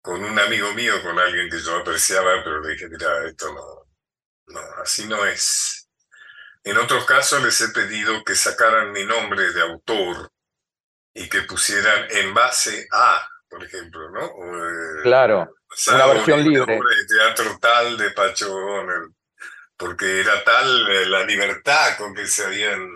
con 0.00 0.22
un 0.22 0.38
amigo 0.38 0.72
mío, 0.74 1.02
con 1.02 1.18
alguien 1.18 1.50
que 1.50 1.60
yo 1.60 1.76
apreciaba, 1.76 2.42
pero 2.44 2.60
le 2.60 2.72
dije, 2.72 2.88
mira, 2.88 3.26
esto 3.26 3.52
no, 3.52 4.54
no, 4.54 4.60
así 4.82 5.06
no 5.06 5.24
es. 5.26 5.88
En 6.64 6.76
otros 6.78 7.04
casos 7.04 7.42
les 7.42 7.60
he 7.60 7.68
pedido 7.70 8.22
que 8.24 8.34
sacaran 8.34 8.92
mi 8.92 9.04
nombre 9.04 9.52
de 9.52 9.62
autor 9.62 10.30
y 11.18 11.28
que 11.28 11.42
pusieran 11.42 12.06
en 12.10 12.32
base 12.32 12.86
a, 12.92 13.28
por 13.48 13.62
ejemplo, 13.64 14.10
¿no? 14.10 14.24
O, 14.24 14.56
eh, 14.56 15.02
claro, 15.02 15.52
una 15.88 16.06
versión 16.06 16.44
libre. 16.44 16.74
De 16.74 17.16
teatro 17.16 17.58
tal 17.60 17.96
de 17.96 18.10
Pacho 18.12 18.48
porque 19.76 20.20
era 20.20 20.42
tal 20.44 21.10
la 21.10 21.24
libertad 21.24 21.96
con 21.96 22.14
que 22.14 22.26
se 22.26 22.44
habían 22.44 22.90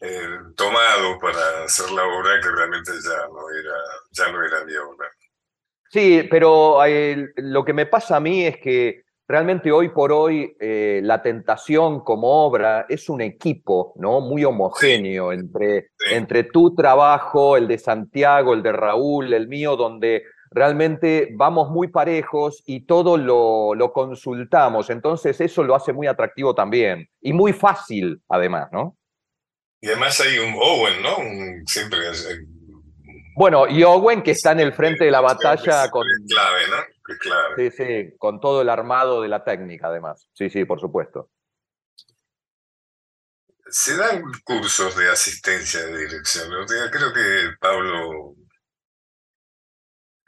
eh, 0.00 0.38
tomado 0.56 1.18
para 1.18 1.64
hacer 1.64 1.90
la 1.90 2.04
obra 2.04 2.40
que 2.40 2.50
realmente 2.50 2.92
ya 3.02 3.26
no 3.26 3.50
era, 3.50 3.76
ya 4.10 4.32
no 4.32 4.44
era 4.44 4.64
mi 4.64 4.74
obra. 4.76 5.10
Sí, 5.90 6.26
pero 6.30 6.84
eh, 6.84 7.32
lo 7.36 7.64
que 7.64 7.72
me 7.72 7.86
pasa 7.86 8.16
a 8.16 8.20
mí 8.20 8.46
es 8.46 8.58
que 8.58 9.04
realmente 9.28 9.70
hoy 9.70 9.90
por 9.90 10.10
hoy 10.10 10.56
eh, 10.58 11.00
la 11.04 11.22
tentación 11.22 12.00
como 12.00 12.46
obra 12.46 12.86
es 12.88 13.08
un 13.10 13.20
equipo 13.20 13.92
¿no? 13.96 14.20
muy 14.20 14.44
homogéneo 14.44 15.30
sí. 15.30 15.38
Entre, 15.38 15.82
sí. 15.82 16.14
entre 16.14 16.44
tu 16.44 16.74
trabajo, 16.74 17.56
el 17.56 17.68
de 17.68 17.78
Santiago, 17.78 18.54
el 18.54 18.62
de 18.62 18.72
Raúl, 18.72 19.34
el 19.34 19.46
mío, 19.46 19.76
donde 19.76 20.22
realmente 20.50 21.28
vamos 21.34 21.70
muy 21.70 21.88
parejos 21.88 22.62
y 22.66 22.86
todo 22.86 23.18
lo, 23.18 23.74
lo 23.74 23.92
consultamos. 23.92 24.88
Entonces 24.88 25.40
eso 25.40 25.62
lo 25.62 25.74
hace 25.74 25.92
muy 25.92 26.06
atractivo 26.06 26.54
también 26.54 27.08
y 27.20 27.34
muy 27.34 27.52
fácil 27.52 28.22
además, 28.28 28.68
¿no? 28.72 28.96
Y 29.80 29.88
además 29.88 30.20
hay 30.20 30.38
un 30.38 30.54
Owen, 30.54 31.02
¿no? 31.02 31.18
Un, 31.18 31.66
siempre. 31.66 31.98
Bueno, 33.38 33.68
y 33.68 33.84
Owen 33.84 34.24
que 34.24 34.32
está 34.32 34.50
en 34.50 34.58
el 34.58 34.72
frente 34.72 35.04
de 35.04 35.12
la 35.12 35.20
batalla 35.20 35.88
con. 35.92 36.04
Es 36.04 36.34
clave, 36.34 36.60
¿no? 36.70 37.12
Es 37.12 37.18
clave. 37.20 37.70
Sí, 37.70 37.76
sí, 37.76 38.16
con 38.18 38.40
todo 38.40 38.62
el 38.62 38.68
armado 38.68 39.22
de 39.22 39.28
la 39.28 39.44
técnica, 39.44 39.86
además. 39.86 40.28
Sí, 40.32 40.50
sí, 40.50 40.64
por 40.64 40.80
supuesto. 40.80 41.30
Se 43.68 43.96
dan 43.96 44.24
cursos 44.42 44.96
de 44.96 45.08
asistencia 45.08 45.86
de 45.86 45.98
dirección. 45.98 46.50
Creo 46.66 47.12
que 47.12 47.50
Pablo. 47.60 48.34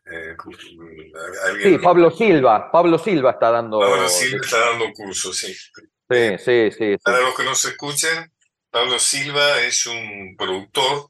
Eh, 0.06 0.36
sí, 1.64 1.78
Pablo 1.78 2.12
Silva. 2.12 2.70
Pablo 2.70 2.96
Silva 2.96 3.32
está 3.32 3.50
dando. 3.50 3.80
Pablo 3.80 4.08
Silva 4.08 4.38
está 4.40 4.58
dando 4.70 4.92
cursos, 4.92 5.36
sí. 5.36 5.52
Sí, 5.52 6.38
sí, 6.38 6.70
sí. 6.70 6.70
sí. 6.78 6.96
Para 7.02 7.22
los 7.22 7.34
que 7.34 7.42
no 7.42 7.56
se 7.56 7.70
escuchen, 7.70 8.32
Pablo 8.70 9.00
Silva 9.00 9.62
es 9.62 9.84
un 9.86 10.36
productor 10.38 11.09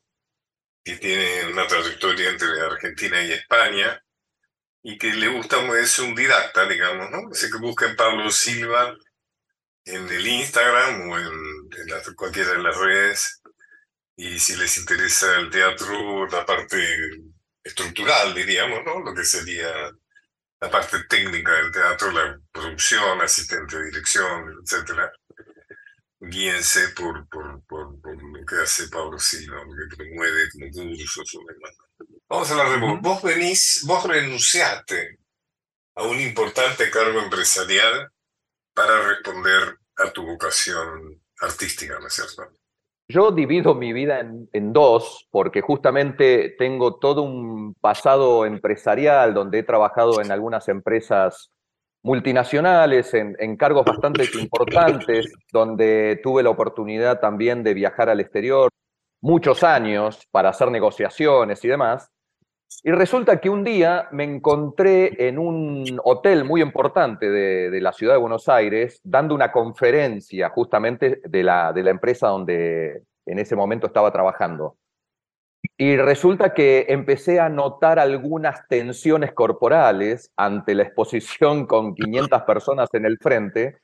que 0.85 0.97
tiene 0.97 1.53
una 1.53 1.66
trayectoria 1.66 2.31
entre 2.31 2.61
Argentina 2.61 3.23
y 3.23 3.33
España 3.33 4.03
y 4.83 4.97
que 4.99 5.12
le 5.12 5.29
gusta, 5.29 5.57
es 5.79 5.99
un 5.99 6.14
didacta, 6.14 6.66
digamos, 6.66 7.11
¿no? 7.11 7.31
Así 7.31 7.51
que 7.51 7.59
busquen 7.59 7.97
Pablo 7.97 8.31
Silva 8.31 8.95
en 9.85 10.09
el 10.09 10.27
Instagram 10.27 11.11
o 11.11 11.19
en, 11.19 11.27
en 11.79 11.87
la, 11.88 12.03
cualquiera 12.16 12.53
de 12.53 12.62
las 12.62 12.77
redes 12.77 13.43
y 14.16 14.38
si 14.38 14.57
les 14.57 14.77
interesa 14.79 15.37
el 15.38 15.51
teatro, 15.51 16.27
la 16.27 16.45
parte 16.47 16.79
estructural, 17.62 18.35
diríamos, 18.35 18.81
¿no? 18.85 19.01
Lo 19.01 19.14
que 19.14 19.25
sería 19.25 19.90
la 20.61 20.71
parte 20.71 21.05
técnica 21.09 21.53
del 21.53 21.73
teatro, 21.73 22.11
la 22.12 22.38
producción, 22.53 23.21
asistente 23.21 23.79
de 23.79 23.87
dirección, 23.87 24.61
etcétera 24.62 25.12
guíense 26.20 26.90
por, 26.90 27.26
por, 27.28 27.62
por, 27.64 28.00
por, 28.00 28.22
lo 28.22 28.46
que 28.46 28.56
hace 28.56 28.88
Pablo 28.88 29.18
Silva, 29.18 29.64
lo 29.64 29.74
que 29.74 29.96
promueve 29.96 30.50
como 30.52 30.70
cursos 30.70 31.35
o 31.35 31.40
demás. 31.46 31.76
Vamos 32.28 32.50
a 32.50 32.52
hablar 32.52 32.80
de 32.80 32.87
vos. 32.87 33.00
Vos 33.00 33.22
venís, 33.22 33.85
vos 33.87 34.04
renunciaste 34.06 35.18
a 35.96 36.04
un 36.04 36.20
importante 36.20 36.90
cargo 36.90 37.20
empresarial 37.20 38.11
para 38.74 39.09
responder 39.09 39.78
a 39.96 40.11
tu 40.11 40.24
vocación 40.24 41.20
artística, 41.40 41.98
¿no 41.98 42.06
es 42.06 42.12
cierto? 42.12 42.56
Yo 43.09 43.33
divido 43.33 43.75
mi 43.75 43.92
vida 43.92 44.21
en, 44.21 44.48
en, 44.52 44.73
dos, 44.73 45.27
porque 45.33 45.62
justamente 45.62 46.54
tengo 46.56 46.98
todo 47.00 47.23
un 47.23 47.75
pasado 47.75 48.46
empresarial 48.46 49.35
donde 49.35 49.58
he 49.58 49.62
trabajado 49.64 50.21
en 50.21 50.31
algunas 50.31 50.68
empresas 50.68 51.50
multinacionales, 52.03 53.13
en, 53.15 53.57
cargos 53.57 53.85
bastante 53.85 54.25
importantes, 54.40 55.33
donde 55.53 56.21
tuve 56.23 56.42
la 56.42 56.51
oportunidad 56.51 57.21
también 57.21 57.63
de 57.63 57.75
viajar 57.75 58.09
al 58.09 58.21
exterior 58.21 58.71
muchos 59.21 59.63
años 59.63 60.27
para 60.31 60.48
hacer 60.48 60.71
negociaciones 60.71 61.65
y 61.65 61.69
demás. 61.69 62.11
Y 62.83 62.92
resulta 62.92 63.40
que 63.40 63.51
un 63.51 63.65
día 63.65 64.09
me 64.13 64.25
encontré 64.25 65.29
en 65.29 65.38
un 65.38 66.01
hotel 66.05 66.44
muy 66.44 66.63
importante 66.63 67.29
de, 67.29 67.71
de 67.71 67.81
la 67.81 67.92
ciudad 67.92 68.15
de 68.15 68.21
Buenos 68.21 68.48
Aires 68.48 69.01
dando 69.05 69.35
una 69.35 69.53
conferencia 69.53 70.48
justamente 70.51 71.21
de 71.25 71.42
la, 71.42 71.73
de 71.73 71.83
la 71.83 71.90
empresa 71.90 72.29
donde 72.29 73.03
en 73.27 73.38
ese 73.38 73.57
momento 73.57 73.87
estaba 73.87 74.11
trabajando. 74.13 74.77
Y 75.83 75.96
resulta 75.96 76.52
que 76.52 76.85
empecé 76.90 77.40
a 77.40 77.48
notar 77.48 77.98
algunas 77.98 78.68
tensiones 78.68 79.33
corporales 79.33 80.31
ante 80.37 80.74
la 80.74 80.83
exposición 80.83 81.66
con 81.66 81.94
500 81.94 82.42
personas 82.42 82.90
en 82.92 83.06
el 83.06 83.16
frente. 83.16 83.78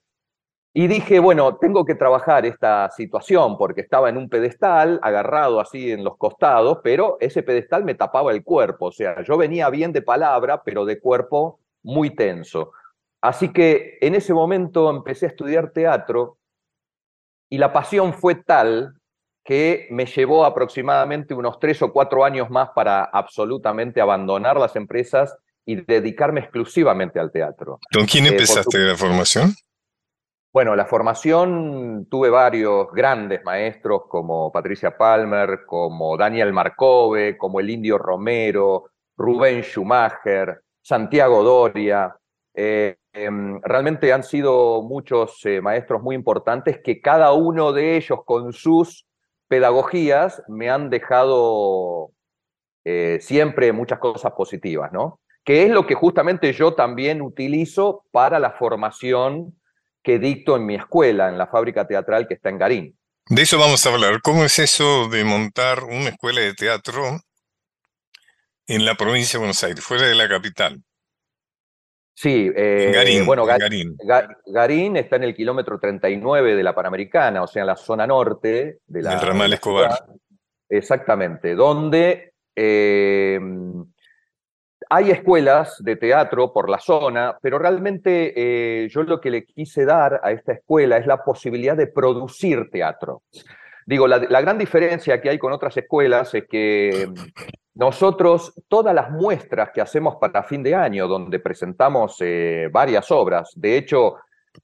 Y 0.74 0.88
dije, 0.88 1.20
bueno, 1.20 1.56
tengo 1.56 1.86
que 1.86 1.94
trabajar 1.94 2.44
esta 2.44 2.90
situación 2.90 3.56
porque 3.56 3.80
estaba 3.80 4.10
en 4.10 4.18
un 4.18 4.28
pedestal, 4.28 5.00
agarrado 5.02 5.58
así 5.58 5.90
en 5.90 6.04
los 6.04 6.18
costados, 6.18 6.80
pero 6.84 7.16
ese 7.18 7.42
pedestal 7.42 7.82
me 7.82 7.94
tapaba 7.94 8.30
el 8.30 8.44
cuerpo. 8.44 8.88
O 8.88 8.92
sea, 8.92 9.22
yo 9.22 9.38
venía 9.38 9.70
bien 9.70 9.90
de 9.94 10.02
palabra, 10.02 10.62
pero 10.62 10.84
de 10.84 11.00
cuerpo 11.00 11.60
muy 11.82 12.14
tenso. 12.14 12.72
Así 13.22 13.54
que 13.54 13.96
en 14.02 14.14
ese 14.14 14.34
momento 14.34 14.90
empecé 14.90 15.24
a 15.24 15.30
estudiar 15.30 15.70
teatro 15.70 16.36
y 17.48 17.56
la 17.56 17.72
pasión 17.72 18.12
fue 18.12 18.34
tal 18.34 19.00
que 19.46 19.86
me 19.90 20.06
llevó 20.06 20.44
aproximadamente 20.44 21.32
unos 21.32 21.60
tres 21.60 21.80
o 21.80 21.92
cuatro 21.92 22.24
años 22.24 22.50
más 22.50 22.70
para 22.74 23.04
absolutamente 23.04 24.00
abandonar 24.00 24.58
las 24.58 24.74
empresas 24.74 25.38
y 25.64 25.76
dedicarme 25.76 26.40
exclusivamente 26.40 27.20
al 27.20 27.30
teatro. 27.30 27.78
¿Con 27.92 28.06
quién 28.06 28.26
empezaste 28.26 28.76
eh, 28.76 28.88
la 28.88 28.96
formación? 28.96 29.54
Bueno, 30.52 30.74
la 30.74 30.86
formación 30.86 32.06
tuve 32.10 32.28
varios 32.28 32.90
grandes 32.92 33.44
maestros 33.44 34.02
como 34.08 34.50
Patricia 34.50 34.96
Palmer, 34.96 35.60
como 35.64 36.16
Daniel 36.16 36.52
Marcove, 36.52 37.36
como 37.36 37.60
el 37.60 37.70
Indio 37.70 37.98
Romero, 37.98 38.90
Rubén 39.16 39.62
Schumacher, 39.62 40.62
Santiago 40.82 41.42
Doria. 41.42 42.16
Eh, 42.54 42.96
em, 43.12 43.60
realmente 43.62 44.12
han 44.12 44.22
sido 44.24 44.82
muchos 44.82 45.44
eh, 45.44 45.60
maestros 45.60 46.02
muy 46.02 46.16
importantes 46.16 46.80
que 46.82 47.00
cada 47.00 47.32
uno 47.32 47.72
de 47.72 47.96
ellos 47.96 48.20
con 48.24 48.52
sus 48.52 49.05
pedagogías 49.48 50.42
me 50.48 50.70
han 50.70 50.90
dejado 50.90 52.10
eh, 52.84 53.18
siempre 53.20 53.72
muchas 53.72 53.98
cosas 53.98 54.32
positivas, 54.32 54.92
¿no? 54.92 55.20
Que 55.44 55.64
es 55.64 55.70
lo 55.70 55.86
que 55.86 55.94
justamente 55.94 56.52
yo 56.52 56.74
también 56.74 57.22
utilizo 57.22 58.04
para 58.10 58.38
la 58.38 58.52
formación 58.52 59.58
que 60.02 60.18
dicto 60.18 60.56
en 60.56 60.66
mi 60.66 60.76
escuela, 60.76 61.28
en 61.28 61.38
la 61.38 61.46
fábrica 61.46 61.86
teatral 61.86 62.28
que 62.28 62.34
está 62.34 62.48
en 62.48 62.58
Garín. 62.58 62.98
De 63.28 63.42
eso 63.42 63.58
vamos 63.58 63.84
a 63.84 63.92
hablar. 63.92 64.22
¿Cómo 64.22 64.44
es 64.44 64.58
eso 64.60 65.08
de 65.08 65.24
montar 65.24 65.82
una 65.82 66.10
escuela 66.10 66.40
de 66.40 66.54
teatro 66.54 67.20
en 68.68 68.84
la 68.84 68.94
provincia 68.94 69.32
de 69.32 69.38
Buenos 69.38 69.62
Aires, 69.64 69.84
fuera 69.84 70.06
de 70.06 70.14
la 70.14 70.28
capital? 70.28 70.80
Sí, 72.18 72.50
Garín, 72.50 73.22
eh, 73.22 73.24
bueno, 73.26 73.42
en 73.42 73.48
Ga- 73.50 73.58
Garín. 73.58 73.96
Ga- 73.98 74.36
Garín 74.46 74.96
está 74.96 75.16
en 75.16 75.24
el 75.24 75.34
kilómetro 75.34 75.78
39 75.78 76.56
de 76.56 76.62
la 76.62 76.74
Panamericana, 76.74 77.42
o 77.42 77.46
sea, 77.46 77.60
en 77.60 77.66
la 77.66 77.76
zona 77.76 78.06
norte 78.06 78.78
de 78.86 79.02
la, 79.02 79.10
Del 79.10 79.20
de 79.20 79.26
ramal 79.26 79.52
Escobar. 79.52 79.90
Exactamente, 80.66 81.54
donde 81.54 82.32
eh, 82.56 83.38
hay 84.88 85.10
escuelas 85.10 85.76
de 85.84 85.96
teatro 85.96 86.54
por 86.54 86.70
la 86.70 86.78
zona, 86.78 87.36
pero 87.42 87.58
realmente 87.58 88.32
eh, 88.84 88.88
yo 88.88 89.02
lo 89.02 89.20
que 89.20 89.30
le 89.30 89.44
quise 89.44 89.84
dar 89.84 90.18
a 90.22 90.30
esta 90.32 90.52
escuela 90.54 90.96
es 90.96 91.06
la 91.06 91.22
posibilidad 91.22 91.76
de 91.76 91.88
producir 91.88 92.70
teatro. 92.70 93.24
Digo, 93.84 94.08
la, 94.08 94.18
la 94.18 94.40
gran 94.40 94.56
diferencia 94.56 95.20
que 95.20 95.28
hay 95.28 95.38
con 95.38 95.52
otras 95.52 95.76
escuelas 95.76 96.32
es 96.34 96.44
que 96.48 97.08
nosotros, 97.76 98.54
todas 98.68 98.94
las 98.94 99.10
muestras 99.10 99.70
que 99.70 99.82
hacemos 99.82 100.16
para 100.16 100.42
fin 100.42 100.62
de 100.62 100.74
año, 100.74 101.06
donde 101.06 101.38
presentamos 101.38 102.16
eh, 102.20 102.70
varias 102.72 103.10
obras, 103.10 103.52
de 103.54 103.76
hecho, 103.76 104.16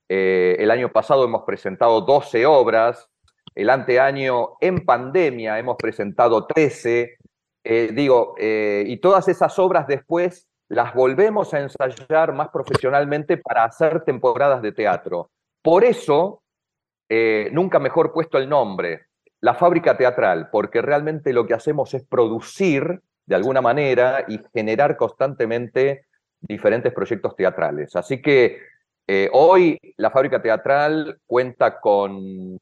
eh, 0.09 0.57
el 0.59 0.71
año 0.71 0.91
pasado 0.91 1.23
hemos 1.23 1.43
presentado 1.43 2.01
12 2.01 2.47
obras, 2.47 3.07
el 3.55 3.69
anteaño 3.69 4.53
en 4.63 4.87
pandemia 4.87 5.59
hemos 5.59 5.77
presentado 5.77 6.47
13, 6.47 7.19
eh, 7.65 7.91
digo, 7.93 8.35
y 8.39 8.97
todas 8.97 9.29
esas 9.29 9.59
obras 9.59 9.87
después 9.87 10.49
las 10.69 10.95
volvemos 10.95 11.53
a 11.53 11.61
ensayar 11.61 12.33
más 12.33 12.49
profesionalmente 12.49 13.37
para 13.37 13.65
hacer 13.65 14.05
temporadas 14.05 14.63
de 14.63 14.73
teatro. 14.73 15.31
Por 15.61 15.85
eso, 15.85 16.43
nunca 17.51 17.79
mejor 17.79 18.11
puesto 18.11 18.39
el 18.39 18.49
nombre, 18.49 19.03
la 19.43 19.55
fábrica 19.55 19.97
teatral, 19.97 20.49
porque 20.51 20.81
realmente 20.81 21.33
lo 21.33 21.47
que 21.47 21.55
hacemos 21.55 21.93
es 21.95 22.05
producir 22.05 23.03
de 23.27 23.35
alguna 23.35 23.61
manera 23.61 24.25
y 24.29 24.41
generar 24.55 24.97
constantemente 24.97 26.07
diferentes 26.41 26.93
proyectos 26.93 27.35
teatrales. 27.35 27.95
Así 27.97 28.23
que 28.23 28.61
eh, 29.07 29.29
hoy 29.33 29.79
la 29.97 30.11
fábrica 30.11 30.41
teatral 30.41 31.19
cuenta 31.27 31.81
con 31.81 32.57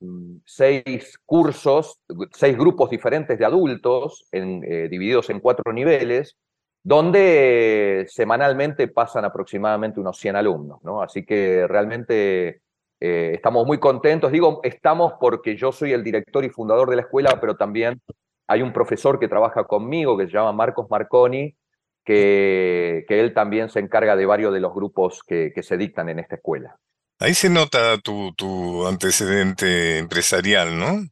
seis 0.46 1.18
cursos, 1.26 2.00
seis 2.32 2.56
grupos 2.56 2.88
diferentes 2.88 3.38
de 3.38 3.44
adultos, 3.44 4.26
en, 4.32 4.64
eh, 4.64 4.88
divididos 4.88 5.28
en 5.28 5.40
cuatro 5.40 5.74
niveles, 5.74 6.34
donde 6.82 8.06
semanalmente 8.08 8.88
pasan 8.88 9.26
aproximadamente 9.26 10.00
unos 10.00 10.18
100 10.18 10.36
alumnos. 10.36 10.82
¿no? 10.82 11.02
Así 11.02 11.26
que 11.26 11.66
realmente 11.66 12.62
eh, 13.00 13.32
estamos 13.34 13.66
muy 13.66 13.78
contentos. 13.78 14.30
Digo, 14.30 14.60
estamos 14.62 15.14
porque 15.18 15.56
yo 15.56 15.72
soy 15.72 15.92
el 15.92 16.04
director 16.04 16.44
y 16.44 16.50
fundador 16.50 16.90
de 16.90 16.96
la 16.96 17.02
escuela, 17.02 17.38
pero 17.40 17.56
también 17.56 18.00
hay 18.46 18.62
un 18.62 18.72
profesor 18.72 19.18
que 19.18 19.28
trabaja 19.28 19.64
conmigo 19.64 20.18
que 20.18 20.26
se 20.26 20.32
llama 20.32 20.52
Marcos 20.52 20.86
Marconi, 20.90 21.56
que, 22.04 23.06
él 23.08 23.32
también 23.32 23.70
se 23.70 23.80
encarga 23.80 24.16
de 24.16 24.26
varios 24.26 24.52
de 24.52 24.60
los 24.60 24.74
grupos 24.74 25.22
que, 25.26 25.52
se 25.62 25.76
dictan 25.76 26.08
en 26.08 26.18
esta 26.18 26.36
escuela. 26.36 26.76
Ahí 27.18 27.34
se 27.34 27.48
nota 27.48 27.98
tu, 27.98 28.86
antecedente 28.86 29.98
empresarial, 29.98 30.78
¿no? 30.78 31.06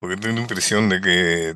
Porque 0.00 0.16
tengo 0.16 0.34
la 0.34 0.40
impresión 0.40 0.88
de 0.88 1.00
que 1.00 1.54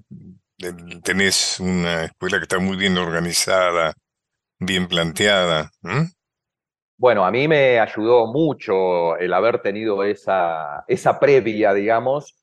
tenés 1.03 1.59
una 1.59 2.05
escuela 2.05 2.39
que 2.39 2.45
está 2.45 2.59
muy 2.59 2.77
bien 2.77 2.99
organizada, 2.99 3.95
bien 4.59 4.87
planteada. 4.89 5.71
¿m? 5.83 6.11
Bueno, 6.97 7.27
a 7.27 7.31
mí 7.31 7.49
me 7.49 7.81
ayudó 7.81 8.27
mucho 8.27 9.17
el 9.17 9.33
haber 9.33 9.61
tenido 9.61 10.05
esa, 10.05 10.85
esa 10.87 11.19
previa, 11.19 11.75
digamos, 11.75 12.37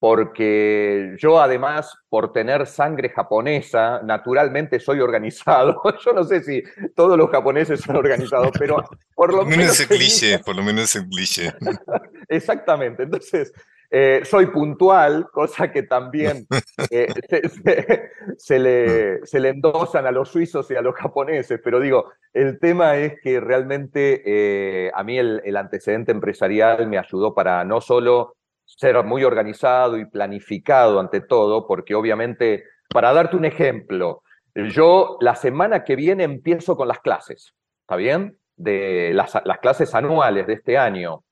porque 0.00 1.14
yo 1.18 1.38
además, 1.38 1.94
por 2.08 2.32
tener 2.32 2.66
sangre 2.66 3.10
japonesa, 3.10 4.00
naturalmente 4.02 4.80
soy 4.80 5.00
organizado. 5.00 5.82
Yo 6.04 6.14
no 6.14 6.24
sé 6.24 6.42
si 6.42 6.62
todos 6.96 7.18
los 7.18 7.28
japoneses 7.28 7.82
son 7.82 7.96
organizados, 7.96 8.50
pero 8.58 8.82
por 9.14 9.30
lo 9.34 9.44
menos 9.44 9.58
menos 9.58 9.80
mi 9.80 9.86
cliché, 9.86 10.38
por 10.38 10.56
lo 10.56 10.62
menos 10.62 10.84
ese 10.84 11.06
cliché. 11.06 11.52
Exactamente. 12.28 13.02
Entonces, 13.02 13.52
eh, 13.90 14.20
soy 14.24 14.46
puntual, 14.46 15.26
cosa 15.32 15.70
que 15.72 15.82
también 15.82 16.46
eh, 16.90 17.08
se, 17.28 17.48
se- 17.48 18.10
se 18.36 18.58
le, 18.58 19.26
se 19.26 19.40
le 19.40 19.48
endosan 19.50 20.06
a 20.06 20.12
los 20.12 20.28
suizos 20.30 20.70
y 20.70 20.76
a 20.76 20.82
los 20.82 20.94
japoneses. 20.94 21.60
Pero 21.62 21.80
digo, 21.80 22.12
el 22.32 22.58
tema 22.60 22.96
es 22.96 23.14
que 23.22 23.40
realmente 23.40 24.22
eh, 24.24 24.90
a 24.94 25.02
mí 25.02 25.18
el, 25.18 25.40
el 25.44 25.56
antecedente 25.56 26.12
empresarial 26.12 26.86
me 26.86 26.98
ayudó 26.98 27.34
para 27.34 27.64
no 27.64 27.80
solo 27.80 28.36
ser 28.64 29.02
muy 29.04 29.24
organizado 29.24 29.98
y 29.98 30.04
planificado 30.06 31.00
ante 31.00 31.20
todo, 31.20 31.66
porque 31.66 31.94
obviamente, 31.96 32.64
para 32.88 33.12
darte 33.12 33.36
un 33.36 33.44
ejemplo, 33.44 34.22
yo 34.54 35.16
la 35.20 35.34
semana 35.34 35.82
que 35.84 35.96
viene 35.96 36.24
empiezo 36.24 36.76
con 36.76 36.86
las 36.88 37.00
clases, 37.00 37.54
¿está 37.82 37.96
bien? 37.96 38.38
De 38.56 39.12
las, 39.14 39.32
las 39.44 39.58
clases 39.58 39.94
anuales 39.94 40.46
de 40.46 40.52
este 40.54 40.78
año. 40.78 41.24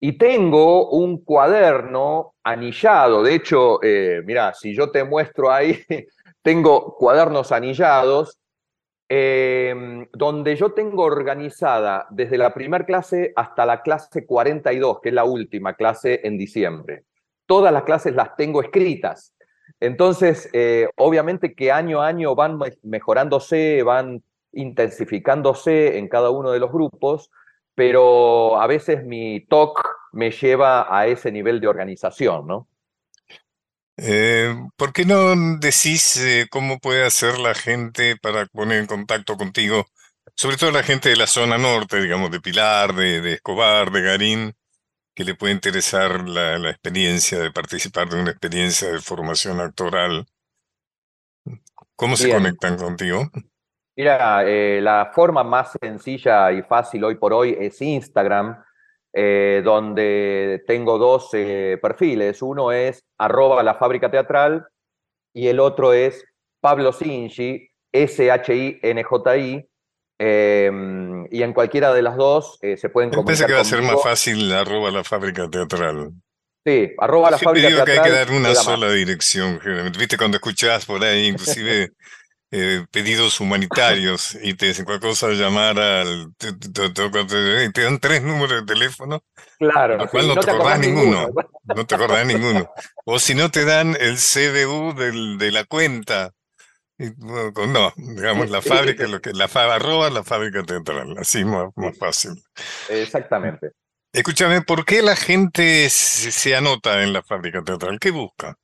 Y 0.00 0.16
tengo 0.16 0.90
un 0.90 1.24
cuaderno 1.24 2.34
anillado. 2.44 3.22
De 3.22 3.34
hecho, 3.34 3.80
eh, 3.82 4.22
mira, 4.24 4.54
si 4.54 4.74
yo 4.74 4.90
te 4.90 5.04
muestro 5.04 5.50
ahí, 5.50 5.78
tengo 6.42 6.94
cuadernos 6.96 7.50
anillados 7.52 8.38
eh, 9.08 10.06
donde 10.12 10.54
yo 10.56 10.72
tengo 10.72 11.04
organizada 11.04 12.06
desde 12.10 12.36
la 12.38 12.52
primera 12.52 12.84
clase 12.84 13.32
hasta 13.36 13.64
la 13.66 13.82
clase 13.82 14.26
42, 14.26 15.00
que 15.00 15.08
es 15.08 15.14
la 15.14 15.24
última 15.24 15.74
clase 15.74 16.20
en 16.24 16.36
diciembre. 16.38 17.04
Todas 17.46 17.72
las 17.72 17.84
clases 17.84 18.14
las 18.14 18.36
tengo 18.36 18.60
escritas. 18.62 19.34
Entonces, 19.80 20.50
eh, 20.52 20.88
obviamente 20.96 21.54
que 21.54 21.72
año 21.72 22.02
a 22.02 22.08
año 22.08 22.34
van 22.34 22.58
me- 22.58 22.76
mejorándose, 22.82 23.82
van 23.82 24.22
intensificándose 24.52 25.98
en 25.98 26.08
cada 26.08 26.30
uno 26.30 26.50
de 26.50 26.58
los 26.60 26.70
grupos, 26.70 27.30
pero 27.78 28.60
a 28.60 28.66
veces 28.66 29.04
mi 29.04 29.46
TOC 29.46 29.86
me 30.10 30.32
lleva 30.32 30.88
a 30.90 31.06
ese 31.06 31.30
nivel 31.30 31.60
de 31.60 31.68
organización, 31.68 32.44
¿no? 32.44 32.68
Eh, 33.96 34.52
¿por 34.76 34.92
qué 34.92 35.04
no 35.04 35.36
decís 35.60 36.16
eh, 36.16 36.48
cómo 36.50 36.80
puede 36.80 37.06
hacer 37.06 37.38
la 37.38 37.54
gente 37.54 38.16
para 38.16 38.46
poner 38.46 38.80
en 38.80 38.86
contacto 38.86 39.36
contigo? 39.36 39.86
Sobre 40.34 40.56
todo 40.56 40.72
la 40.72 40.82
gente 40.82 41.08
de 41.10 41.14
la 41.14 41.28
zona 41.28 41.56
norte, 41.56 42.00
digamos, 42.02 42.32
de 42.32 42.40
Pilar, 42.40 42.96
de, 42.96 43.20
de 43.20 43.34
Escobar, 43.34 43.92
de 43.92 44.02
Garín, 44.02 44.56
que 45.14 45.22
le 45.22 45.36
puede 45.36 45.54
interesar 45.54 46.28
la, 46.28 46.58
la 46.58 46.70
experiencia 46.70 47.38
de 47.38 47.52
participar 47.52 48.08
de 48.08 48.20
una 48.20 48.32
experiencia 48.32 48.90
de 48.90 49.00
formación 49.00 49.60
actoral. 49.60 50.26
¿Cómo 51.94 52.16
se 52.16 52.26
Bien. 52.26 52.38
conectan 52.38 52.76
contigo? 52.76 53.30
Mira, 53.98 54.44
eh, 54.46 54.78
la 54.80 55.10
forma 55.12 55.42
más 55.42 55.72
sencilla 55.82 56.52
y 56.52 56.62
fácil 56.62 57.02
hoy 57.02 57.16
por 57.16 57.32
hoy 57.32 57.56
es 57.58 57.82
Instagram, 57.82 58.62
eh, 59.12 59.60
donde 59.64 60.62
tengo 60.68 60.98
dos 60.98 61.30
eh, 61.32 61.80
perfiles. 61.82 62.40
Uno 62.40 62.70
es 62.70 63.02
arroba 63.18 63.60
la 63.64 63.74
fábrica 63.74 64.08
teatral 64.08 64.64
y 65.34 65.48
el 65.48 65.58
otro 65.58 65.92
es 65.92 66.24
Pablo 66.60 66.92
Sinji, 66.92 67.68
S-H-I-N-J-I. 67.90 69.68
eh, 70.20 70.70
y 71.32 71.42
en 71.42 71.52
cualquiera 71.52 71.92
de 71.92 72.02
las 72.02 72.16
dos 72.16 72.56
se 72.60 72.88
pueden 72.90 73.10
parece 73.10 73.16
comunicar 73.16 73.46
que 73.48 73.54
va 73.54 73.60
a 73.60 73.64
ser 73.64 73.82
más 73.82 74.00
fácil 74.00 74.52
arroba 74.52 74.92
la 74.92 75.02
fábrica 75.02 75.50
teatral. 75.50 76.12
Sí, 76.64 76.92
arroba 76.98 77.32
la 77.32 77.38
Siempre 77.38 77.62
fábrica 77.62 77.68
digo 77.68 77.84
que 77.84 77.90
hay 77.92 77.98
que 77.98 78.10
teatral. 78.10 78.26
dar 78.28 78.36
una 78.36 78.54
sola 78.54 78.92
dirección, 78.92 79.58
generalmente. 79.58 79.98
Viste 79.98 80.16
cuando 80.16 80.36
escuchás 80.36 80.86
por 80.86 81.02
ahí, 81.02 81.26
inclusive 81.26 81.90
eh, 82.50 82.86
pedidos 82.90 83.40
humanitarios 83.40 84.36
y 84.42 84.54
te 84.54 84.66
dicen 84.66 84.84
cualquier 84.84 85.10
cosa, 85.10 85.28
llamar 85.30 85.78
al. 85.78 86.34
Te, 86.38 86.52
te- 86.54 86.70
te- 86.90 87.70
te- 87.72 87.82
dan 87.82 87.98
tres 88.00 88.22
números 88.22 88.60
de 88.66 88.74
teléfono, 88.74 89.22
Claro, 89.58 90.06
sí, 90.08 90.18
cual 90.18 90.28
no 90.28 90.34
no 90.34 90.42
te 90.44 90.50
acordás 90.50 90.78
acordás 90.78 90.80
ninguno. 90.80 91.28
ninguno. 91.28 91.34
No 91.64 91.86
te 91.86 91.94
acordás 91.96 92.26
ninguno. 92.26 92.70
O 93.04 93.18
si 93.18 93.34
no 93.34 93.50
te 93.50 93.64
dan 93.64 93.96
el 94.00 94.18
CBU 94.18 94.94
del, 94.94 95.38
de 95.38 95.52
la 95.52 95.64
cuenta. 95.64 96.32
Y, 96.98 97.10
bueno, 97.16 97.52
no, 97.68 97.92
digamos 97.96 98.50
la 98.50 98.62
fábrica, 98.62 99.06
lo 99.08 99.20
que, 99.20 99.32
la 99.32 99.48
fa- 99.48 99.74
arroba 99.74 100.10
la 100.10 100.24
fábrica 100.24 100.62
teatral, 100.64 101.16
así 101.18 101.44
más, 101.44 101.68
más 101.76 101.96
fácil. 101.98 102.32
Exactamente. 102.88 103.74
Escúchame, 104.12 104.60
¿por 104.60 104.84
qué 104.84 105.00
la 105.00 105.16
gente 105.16 105.88
se, 105.88 106.30
se 106.30 106.54
anota 106.54 107.02
en 107.02 107.14
la 107.14 107.22
fábrica 107.22 107.62
teatral? 107.64 107.98
¿Qué 107.98 108.10
busca? 108.10 108.54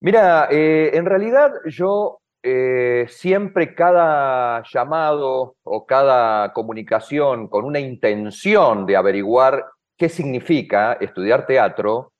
Mira, 0.00 0.48
eh, 0.50 0.90
en 0.96 1.04
realidad 1.06 1.52
yo 1.66 2.19
eh, 2.42 3.06
siempre 3.08 3.74
cada 3.74 4.62
llamado 4.62 5.56
o 5.62 5.86
cada 5.86 6.52
comunicación 6.52 7.48
con 7.48 7.64
una 7.64 7.80
intención 7.80 8.86
de 8.86 8.96
averiguar 8.96 9.66
qué 9.96 10.08
significa 10.08 10.94
estudiar 10.94 11.46
teatro, 11.46 12.12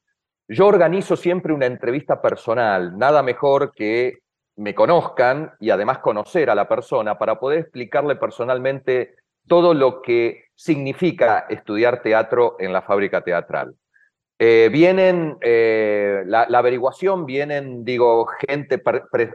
yo 0.49 0.67
organizo 0.67 1.17
siempre 1.17 1.55
una 1.55 1.67
entrevista 1.67 2.21
personal, 2.21 2.99
nada 2.99 3.23
mejor 3.23 3.73
que 3.73 4.19
me 4.57 4.75
conozcan 4.75 5.53
y 5.59 5.71
además 5.71 5.99
conocer 5.99 6.51
a 6.51 6.55
la 6.55 6.69
persona 6.69 7.19
para 7.19 7.41
poder 7.41 7.61
explicarle 7.61 8.17
personalmente 8.17 9.15
todo 9.47 9.73
lo 9.73 10.03
que 10.03 10.45
significa 10.55 11.47
estudiar 11.49 12.03
teatro 12.03 12.57
en 12.59 12.73
la 12.73 12.83
fábrica 12.83 13.23
teatral. 13.23 13.75
Eh, 14.43 14.71
vienen, 14.73 15.37
eh, 15.43 16.23
la, 16.25 16.45
averiguación 16.45 17.27
vienen, 17.27 17.85
digo, 17.85 18.27
gente 18.49 18.83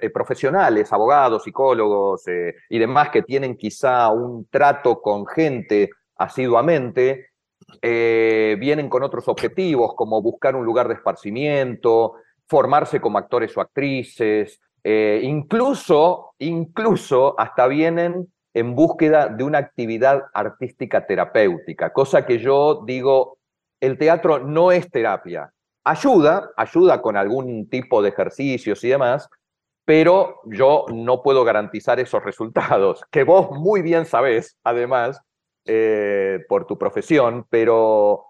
eh, 0.01 0.09
profesionales, 0.09 0.91
abogados, 0.91 1.43
psicólogos 1.43 2.23
y 2.67 2.79
demás 2.79 3.09
que 3.11 3.21
tienen 3.21 3.55
quizá 3.55 4.09
un 4.09 4.47
trato 4.49 4.99
con 5.03 5.27
gente 5.27 5.91
asiduamente, 6.15 7.27
vienen 7.83 8.89
con 8.89 9.03
otros 9.03 9.27
objetivos 9.27 9.93
como 9.95 10.23
buscar 10.23 10.55
un 10.55 10.65
lugar 10.65 10.87
de 10.87 10.95
esparcimiento, 10.95 12.15
formarse 12.47 12.99
como 12.99 13.19
actores 13.19 13.55
o 13.55 13.61
actrices, 13.61 14.59
incluso, 14.83 16.31
incluso 16.39 17.39
hasta 17.39 17.67
vienen 17.67 18.33
en 18.55 18.73
búsqueda 18.73 19.27
de 19.27 19.43
una 19.43 19.59
actividad 19.59 20.23
artística 20.33 21.05
terapéutica, 21.05 21.93
cosa 21.93 22.25
que 22.25 22.39
yo 22.39 22.83
digo 22.87 23.37
el 23.79 23.97
teatro 23.97 24.39
no 24.39 24.71
es 24.71 24.89
terapia. 24.89 25.51
Ayuda, 25.83 26.51
ayuda 26.57 27.01
con 27.01 27.15
algún 27.15 27.69
tipo 27.69 28.01
de 28.01 28.09
ejercicios 28.09 28.83
y 28.83 28.89
demás, 28.89 29.29
pero 29.85 30.41
yo 30.45 30.85
no 30.91 31.21
puedo 31.21 31.43
garantizar 31.43 31.99
esos 31.99 32.23
resultados, 32.23 33.03
que 33.11 33.23
vos 33.23 33.51
muy 33.51 33.83
bien 33.83 34.05
sabés, 34.05 34.57
además, 34.63 35.21
eh, 35.65 36.43
por 36.49 36.65
tu 36.65 36.77
profesión, 36.77 37.45
pero 37.49 38.25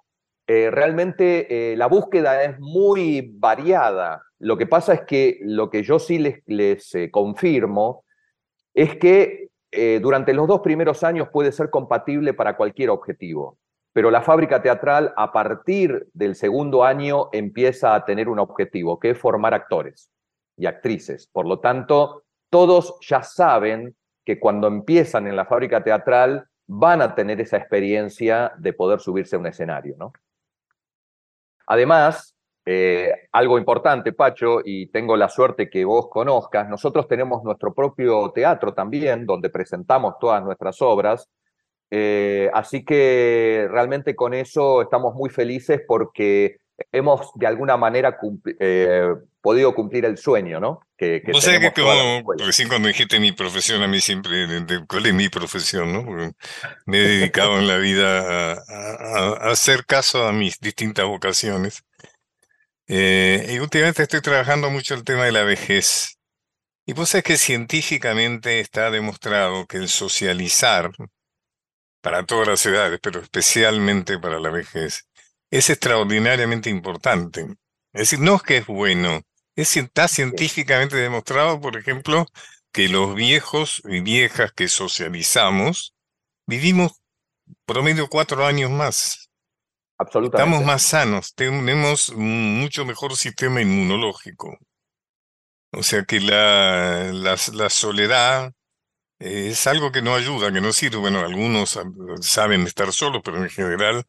eh, 0.47 0.69
realmente 0.69 1.71
eh, 1.71 1.77
la 1.77 1.87
búsqueda 1.87 2.43
es 2.43 2.59
muy 2.59 3.33
variada. 3.37 4.21
Lo 4.39 4.57
que 4.57 4.67
pasa 4.67 4.93
es 4.93 5.01
que 5.01 5.39
lo 5.41 5.69
que 5.69 5.83
yo 5.83 5.97
sí 5.97 6.17
les, 6.17 6.41
les 6.45 6.93
confirmo 7.11 8.03
es 8.73 8.97
que 8.97 9.49
durante 10.01 10.33
los 10.33 10.47
dos 10.47 10.61
primeros 10.61 11.03
años 11.03 11.27
puede 11.33 11.51
ser 11.51 11.69
compatible 11.69 12.33
para 12.33 12.55
cualquier 12.55 12.89
objetivo 12.89 13.57
pero 13.95 14.11
la 14.11 14.21
fábrica 14.21 14.61
teatral 14.61 15.13
a 15.15 15.31
partir 15.31 16.09
del 16.13 16.35
segundo 16.35 16.83
año 16.83 17.29
empieza 17.31 17.95
a 17.95 18.03
tener 18.03 18.27
un 18.27 18.39
objetivo, 18.39 18.99
que 18.99 19.11
es 19.11 19.17
formar 19.17 19.53
actores 19.53 20.11
y 20.57 20.65
actrices. 20.65 21.27
Por 21.31 21.47
lo 21.47 21.61
tanto, 21.61 22.23
todos 22.49 22.97
ya 22.99 23.23
saben 23.23 23.95
que 24.25 24.37
cuando 24.37 24.67
empiezan 24.67 25.27
en 25.27 25.37
la 25.37 25.45
fábrica 25.45 25.81
teatral 25.81 26.45
van 26.67 27.01
a 27.01 27.15
tener 27.15 27.39
esa 27.39 27.55
experiencia 27.55 28.51
de 28.57 28.73
poder 28.73 28.99
subirse 28.99 29.37
a 29.37 29.39
un 29.39 29.47
escenario. 29.47 29.95
¿no? 29.97 30.11
Además, 31.65 32.35
eh, 32.65 33.13
algo 33.31 33.57
importante, 33.57 34.11
Pacho, 34.11 34.59
y 34.65 34.87
tengo 34.87 35.15
la 35.15 35.29
suerte 35.29 35.69
que 35.69 35.85
vos 35.85 36.09
conozcas, 36.09 36.67
nosotros 36.67 37.07
tenemos 37.07 37.45
nuestro 37.45 37.73
propio 37.73 38.29
teatro 38.31 38.73
también, 38.73 39.25
donde 39.25 39.49
presentamos 39.49 40.15
todas 40.19 40.43
nuestras 40.43 40.81
obras, 40.81 41.29
eh, 41.91 42.49
así 42.53 42.83
que 42.83 43.67
realmente 43.69 44.15
con 44.15 44.33
eso 44.33 44.81
estamos 44.81 45.15
muy 45.15 45.29
felices 45.29 45.81
porque 45.87 46.57
hemos 46.91 47.31
de 47.35 47.47
alguna 47.47 47.77
manera 47.77 48.17
eh, 48.59 49.07
podido 49.41 49.73
cumplir 49.73 50.05
el 50.05 50.17
sueño, 50.17 50.59
¿no? 50.59 50.81
Que, 50.97 51.21
que 51.21 51.31
o 51.31 51.41
sea 51.41 51.59
que 51.59 51.71
como 51.71 52.33
recién 52.37 52.67
cuando 52.67 52.87
dijiste 52.87 53.19
mi 53.19 53.31
profesión, 53.31 53.81
a 53.83 53.87
mí 53.87 54.01
siempre, 54.01 54.47
¿cuál 54.87 55.05
es 55.05 55.13
mi 55.13 55.29
profesión, 55.29 55.93
no? 55.93 56.33
me 56.85 56.97
he 56.97 57.07
dedicado 57.07 57.59
en 57.59 57.67
la 57.67 57.77
vida 57.77 58.53
a, 58.53 59.51
hacer 59.51 59.85
caso 59.85 60.25
a 60.25 60.33
mis 60.33 60.59
distintas 60.59 61.05
vocaciones. 61.05 61.83
Eh, 62.87 63.47
y 63.49 63.59
últimamente 63.59 64.03
estoy 64.03 64.21
trabajando 64.21 64.69
mucho 64.69 64.93
el 64.93 65.03
tema 65.03 65.25
de 65.25 65.31
la 65.31 65.43
vejez. 65.43 66.17
Y 66.85 66.93
vos 66.93 67.09
sabés 67.09 67.23
que 67.23 67.37
científicamente 67.37 68.59
está 68.59 68.91
demostrado 68.91 69.65
que 69.65 69.77
el 69.77 69.89
socializar, 69.89 70.91
para 72.05 72.23
todas 72.23 72.47
las 72.47 72.63
edades, 72.67 72.99
pero 73.01 73.19
especialmente 73.19 74.19
para 74.19 74.39
la 74.39 74.51
vejez, 74.51 75.07
es 75.49 75.71
extraordinariamente 75.71 76.69
importante. 76.69 77.41
Es 77.93 78.11
decir, 78.11 78.19
no 78.19 78.35
es 78.35 78.43
que 78.43 78.57
es 78.57 78.67
bueno, 78.67 79.23
es, 79.55 79.75
está 79.75 80.07
científicamente 80.07 80.97
demostrado, 80.97 81.59
por 81.59 81.75
ejemplo, 81.77 82.27
que 82.71 82.89
los 82.89 83.15
viejos 83.15 83.81
y 83.85 84.01
viejas 84.01 84.51
que 84.51 84.67
socializamos 84.67 85.95
vivimos 86.45 86.91
promedio 87.65 88.07
cuatro 88.07 88.45
años 88.45 88.69
más. 88.69 89.31
Absolutamente. 89.97 90.43
Estamos 90.43 90.63
más 90.63 90.83
sanos, 90.83 91.33
tenemos 91.33 92.13
mucho 92.15 92.85
mejor 92.85 93.15
sistema 93.15 93.61
inmunológico. 93.61 94.59
O 95.71 95.81
sea 95.81 96.03
que 96.03 96.19
la, 96.19 97.11
la, 97.11 97.35
la 97.53 97.69
soledad, 97.71 98.53
es 99.19 99.67
algo 99.67 99.91
que 99.91 100.01
no 100.01 100.15
ayuda, 100.15 100.51
que 100.51 100.61
no 100.61 100.73
sirve. 100.73 100.97
Bueno, 100.97 101.19
algunos 101.19 101.79
saben 102.21 102.67
estar 102.67 102.91
solos, 102.91 103.21
pero 103.23 103.37
en 103.37 103.49
general, 103.49 104.05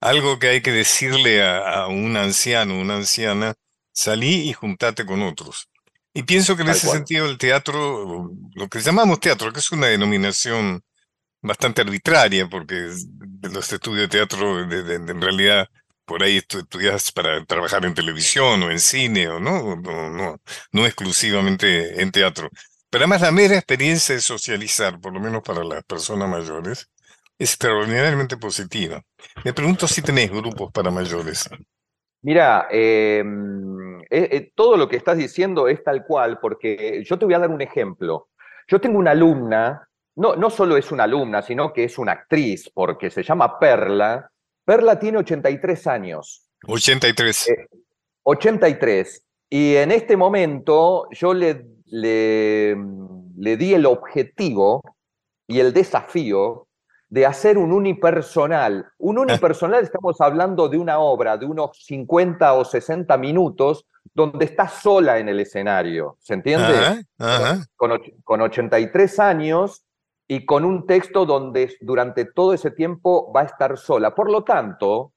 algo 0.00 0.38
que 0.38 0.48
hay 0.48 0.62
que 0.62 0.72
decirle 0.72 1.42
a, 1.42 1.86
un 1.86 2.16
anciano, 2.16 2.78
una 2.78 2.96
anciana, 2.96 3.54
salí 3.92 4.48
y 4.48 4.52
juntate 4.52 5.06
con 5.06 5.22
otros. 5.22 5.68
Y 6.14 6.24
pienso 6.24 6.56
que 6.56 6.62
en 6.62 6.70
ese 6.70 6.88
sentido 6.88 7.26
el 7.26 7.38
teatro, 7.38 8.30
lo 8.54 8.68
que 8.68 8.80
llamamos 8.80 9.20
teatro, 9.20 9.52
que 9.52 9.60
es 9.60 9.72
una 9.72 9.86
denominación 9.86 10.82
bastante 11.40 11.80
arbitraria, 11.82 12.48
porque 12.48 12.90
los 13.42 13.72
estudios 13.72 14.02
de 14.02 14.08
teatro 14.08 14.60
en 14.60 15.20
realidad 15.20 15.68
por 16.04 16.22
ahí 16.22 16.38
estudias 16.38 17.12
para 17.12 17.44
trabajar 17.44 17.84
en 17.84 17.94
televisión 17.94 18.62
o 18.62 18.70
en 18.70 18.80
cine 18.80 19.28
o 19.28 19.40
no, 19.40 19.76
no, 19.76 20.10
no, 20.10 20.40
no 20.72 20.86
exclusivamente 20.86 22.02
en 22.02 22.10
teatro. 22.12 22.50
Pero 22.92 23.04
además 23.04 23.22
la 23.22 23.32
mera 23.32 23.54
experiencia 23.54 24.14
de 24.14 24.20
socializar, 24.20 25.00
por 25.00 25.14
lo 25.14 25.18
menos 25.18 25.40
para 25.42 25.64
las 25.64 25.82
personas 25.82 26.28
mayores, 26.28 26.90
es 27.38 27.52
extraordinariamente 27.52 28.36
positiva. 28.36 29.02
Me 29.46 29.54
pregunto 29.54 29.88
si 29.88 30.02
tenés 30.02 30.30
grupos 30.30 30.70
para 30.70 30.90
mayores. 30.90 31.48
Mira, 32.20 32.66
em, 32.70 33.98
eh, 34.02 34.06
eh, 34.10 34.52
todo 34.54 34.76
lo 34.76 34.90
que 34.90 34.96
estás 34.96 35.16
diciendo 35.16 35.68
es 35.68 35.82
tal 35.82 36.04
cual, 36.04 36.38
porque 36.38 37.02
yo 37.02 37.18
te 37.18 37.24
voy 37.24 37.32
a 37.32 37.38
dar 37.38 37.48
un 37.48 37.62
ejemplo. 37.62 38.28
Yo 38.68 38.78
tengo 38.78 38.98
una 38.98 39.12
alumna, 39.12 39.88
no, 40.16 40.36
no 40.36 40.50
solo 40.50 40.76
es 40.76 40.92
una 40.92 41.04
alumna, 41.04 41.40
sino 41.40 41.72
que 41.72 41.84
es 41.84 41.96
una 41.96 42.12
actriz, 42.12 42.70
porque 42.74 43.08
se 43.08 43.22
llama 43.22 43.58
Perla. 43.58 44.30
Perla 44.66 44.98
tiene 44.98 45.16
83 45.16 45.86
años. 45.86 46.46
83. 46.66 47.46
83. 48.24 49.16
Eh, 49.16 49.22
y 49.48 49.76
en 49.76 49.92
este 49.92 50.14
momento 50.14 51.08
yo 51.10 51.32
le 51.32 51.72
le, 51.92 52.74
le 53.36 53.56
di 53.58 53.74
el 53.74 53.84
objetivo 53.84 54.82
y 55.46 55.60
el 55.60 55.74
desafío 55.74 56.66
de 57.10 57.26
hacer 57.26 57.58
un 57.58 57.72
unipersonal. 57.72 58.90
Un 58.98 59.18
unipersonal 59.18 59.82
estamos 59.84 60.18
hablando 60.22 60.70
de 60.70 60.78
una 60.78 60.98
obra 60.98 61.36
de 61.36 61.44
unos 61.44 61.76
50 61.84 62.54
o 62.54 62.64
60 62.64 63.18
minutos 63.18 63.84
donde 64.14 64.46
está 64.46 64.66
sola 64.66 65.18
en 65.18 65.28
el 65.28 65.40
escenario, 65.40 66.16
¿se 66.20 66.32
entiende? 66.32 67.04
Con, 67.76 68.00
con 68.24 68.40
83 68.40 69.18
años 69.18 69.84
y 70.26 70.46
con 70.46 70.64
un 70.64 70.86
texto 70.86 71.26
donde 71.26 71.76
durante 71.82 72.24
todo 72.24 72.54
ese 72.54 72.70
tiempo 72.70 73.30
va 73.30 73.42
a 73.42 73.44
estar 73.44 73.76
sola. 73.76 74.14
Por 74.14 74.30
lo 74.30 74.44
tanto, 74.44 75.12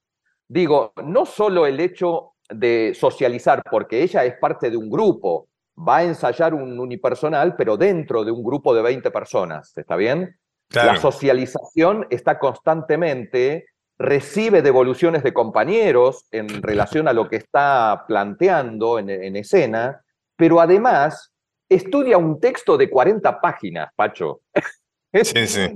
digo, 0.49 0.91
no 1.05 1.25
solo 1.25 1.65
el 1.65 1.79
hecho 1.79 2.33
de 2.49 2.93
socializar, 2.93 3.63
porque 3.71 4.03
ella 4.03 4.25
es 4.25 4.37
parte 4.37 4.69
de 4.69 4.75
un 4.75 4.89
grupo, 4.89 5.47
va 5.77 5.97
a 5.97 6.03
ensayar 6.03 6.53
un 6.53 6.79
unipersonal, 6.79 7.55
pero 7.55 7.77
dentro 7.77 8.23
de 8.23 8.31
un 8.31 8.43
grupo 8.43 8.73
de 8.73 8.81
20 8.81 9.11
personas, 9.11 9.77
¿está 9.77 9.95
bien? 9.95 10.37
La 10.71 10.97
socialización 10.97 12.07
está 12.09 12.39
constantemente, 12.39 13.67
recibe 13.97 14.61
devoluciones 14.61 15.23
de 15.23 15.33
compañeros 15.33 16.25
en 16.31 16.61
relación 16.61 17.07
a 17.07 17.13
lo 17.13 17.29
que 17.29 17.37
está 17.37 18.03
planteando 18.07 18.99
en, 18.99 19.35
escena, 19.35 20.01
pero 20.35 20.59
además 20.59 21.31
estudia 21.69 22.17
un 22.17 22.39
texto 22.39 22.77
de 22.77 22.89
40 22.89 23.39
páginas, 23.41 23.89
Pacho. 23.95 24.41
Sí, 25.23 25.47
sí. 25.47 25.73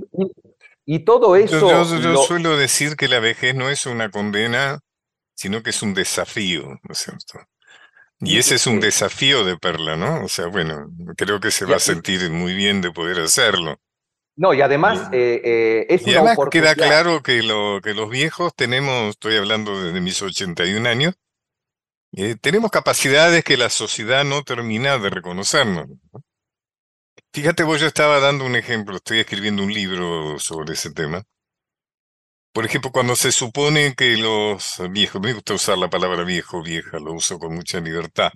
Y, 0.84 0.98
todo 0.98 1.34
eso... 1.34 1.86
Yo, 1.98 2.16
suelo 2.24 2.58
decir 2.58 2.94
que 2.94 3.08
la 3.08 3.20
vejez 3.20 3.54
no 3.54 3.70
es 3.70 3.86
una 3.86 4.10
condena, 4.10 4.80
sino 5.34 5.62
que 5.62 5.70
es 5.70 5.82
un 5.82 5.94
desafío, 5.94 6.78
¿no 6.82 6.92
es 6.92 6.98
cierto? 6.98 7.38
Y 8.22 8.38
ese 8.38 8.56
es 8.56 8.66
un 8.66 8.80
desafío 8.80 9.44
de 9.44 9.56
Perla, 9.56 9.96
¿no? 9.96 10.24
O 10.24 10.28
sea, 10.28 10.46
bueno, 10.46 10.90
creo 11.16 11.40
que 11.40 11.50
se 11.50 11.64
va 11.64 11.76
a 11.76 11.80
sentir 11.80 12.30
muy 12.30 12.54
bien 12.54 12.82
de 12.82 12.92
poder 12.92 13.18
hacerlo. 13.20 13.80
No, 14.36 14.54
y 14.54 14.60
además 14.60 15.08
eh, 15.12 15.40
eh, 15.44 15.86
es 15.88 16.06
y 16.06 16.14
además 16.14 16.38
queda 16.50 16.74
claro 16.74 17.22
que, 17.22 17.42
lo, 17.42 17.80
que 17.82 17.94
los 17.94 18.08
viejos 18.08 18.54
tenemos, 18.54 19.10
estoy 19.10 19.36
hablando 19.36 19.82
desde 19.82 20.00
mis 20.00 20.20
81 20.22 20.88
años, 20.88 21.14
eh, 22.12 22.36
tenemos 22.40 22.70
capacidades 22.70 23.44
que 23.44 23.56
la 23.56 23.70
sociedad 23.70 24.24
no 24.24 24.42
termina 24.42 24.98
de 24.98 25.10
reconocernos. 25.10 25.86
Fíjate 27.32 27.62
vos, 27.62 27.80
yo 27.80 27.86
estaba 27.86 28.18
dando 28.18 28.44
un 28.44 28.56
ejemplo, 28.56 28.96
estoy 28.96 29.20
escribiendo 29.20 29.62
un 29.62 29.72
libro 29.72 30.38
sobre 30.38 30.72
ese 30.72 30.90
tema. 30.90 31.22
Por 32.52 32.64
ejemplo, 32.64 32.90
cuando 32.90 33.14
se 33.16 33.32
supone 33.32 33.94
que 33.94 34.16
los 34.16 34.82
viejos, 34.90 35.20
me 35.22 35.32
gusta 35.32 35.54
usar 35.54 35.78
la 35.78 35.88
palabra 35.90 36.24
viejo, 36.24 36.62
vieja, 36.62 36.98
lo 36.98 37.12
uso 37.12 37.38
con 37.38 37.54
mucha 37.54 37.80
libertad, 37.80 38.32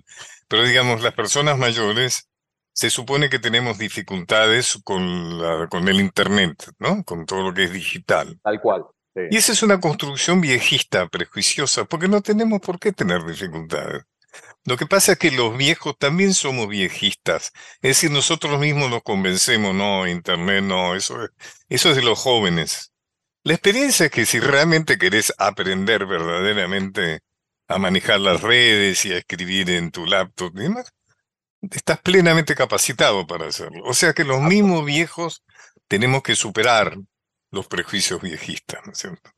pero 0.47 0.63
digamos, 0.63 1.01
las 1.01 1.13
personas 1.13 1.57
mayores, 1.57 2.29
se 2.75 2.89
supone 2.89 3.29
que 3.29 3.39
tenemos 3.39 3.77
dificultades 3.77 4.79
con, 4.83 5.39
la, 5.41 5.67
con 5.67 5.87
el 5.87 6.01
Internet, 6.01 6.71
¿no? 6.77 7.03
Con 7.05 7.25
todo 7.25 7.41
lo 7.43 7.53
que 7.53 7.63
es 7.63 7.73
digital. 7.73 8.37
Tal 8.43 8.59
cual. 8.61 8.85
sí. 9.13 9.21
Y 9.31 9.37
esa 9.37 9.53
es 9.53 9.63
una 9.63 9.79
construcción 9.79 10.41
viejista, 10.41 11.07
prejuiciosa, 11.07 11.85
porque 11.85 12.09
no 12.09 12.21
tenemos 12.21 12.59
por 12.59 12.77
qué 12.79 12.91
tener 12.91 13.23
dificultades. 13.25 14.03
Lo 14.65 14.77
que 14.77 14.87
pasa 14.87 15.13
es 15.13 15.19
que 15.19 15.31
los 15.31 15.55
viejos 15.57 15.95
también 15.97 16.33
somos 16.33 16.67
viejistas. 16.67 17.53
Es 17.81 17.91
decir, 17.91 18.11
nosotros 18.11 18.59
mismos 18.59 18.89
nos 18.89 19.03
convencemos, 19.03 19.73
no, 19.73 20.07
Internet, 20.07 20.63
no, 20.63 20.95
eso 20.95 21.23
es, 21.23 21.31
eso 21.69 21.91
es 21.91 21.95
de 21.95 22.01
los 22.01 22.19
jóvenes. 22.19 22.91
La 23.45 23.53
experiencia 23.53 24.07
es 24.07 24.11
que 24.11 24.25
si 24.25 24.39
realmente 24.39 24.97
querés 24.97 25.31
aprender 25.37 26.05
verdaderamente 26.07 27.19
a 27.67 27.77
manejar 27.77 28.19
las 28.19 28.41
redes 28.41 29.05
y 29.05 29.13
a 29.13 29.17
escribir 29.17 29.69
en 29.69 29.91
tu 29.91 30.05
laptop 30.05 30.51
y 30.55 30.63
demás, 30.63 30.91
estás 31.61 31.99
plenamente 32.01 32.55
capacitado 32.55 33.25
para 33.27 33.45
hacerlo. 33.47 33.83
O 33.85 33.93
sea 33.93 34.13
que 34.13 34.23
los 34.23 34.41
mismos 34.41 34.83
viejos 34.83 35.43
tenemos 35.87 36.23
que 36.23 36.35
superar 36.35 36.97
los 37.51 37.67
prejuicios 37.67 38.19
viejistas, 38.19 38.81
¿no 38.85 38.91
es 38.93 38.97
cierto? 38.97 39.29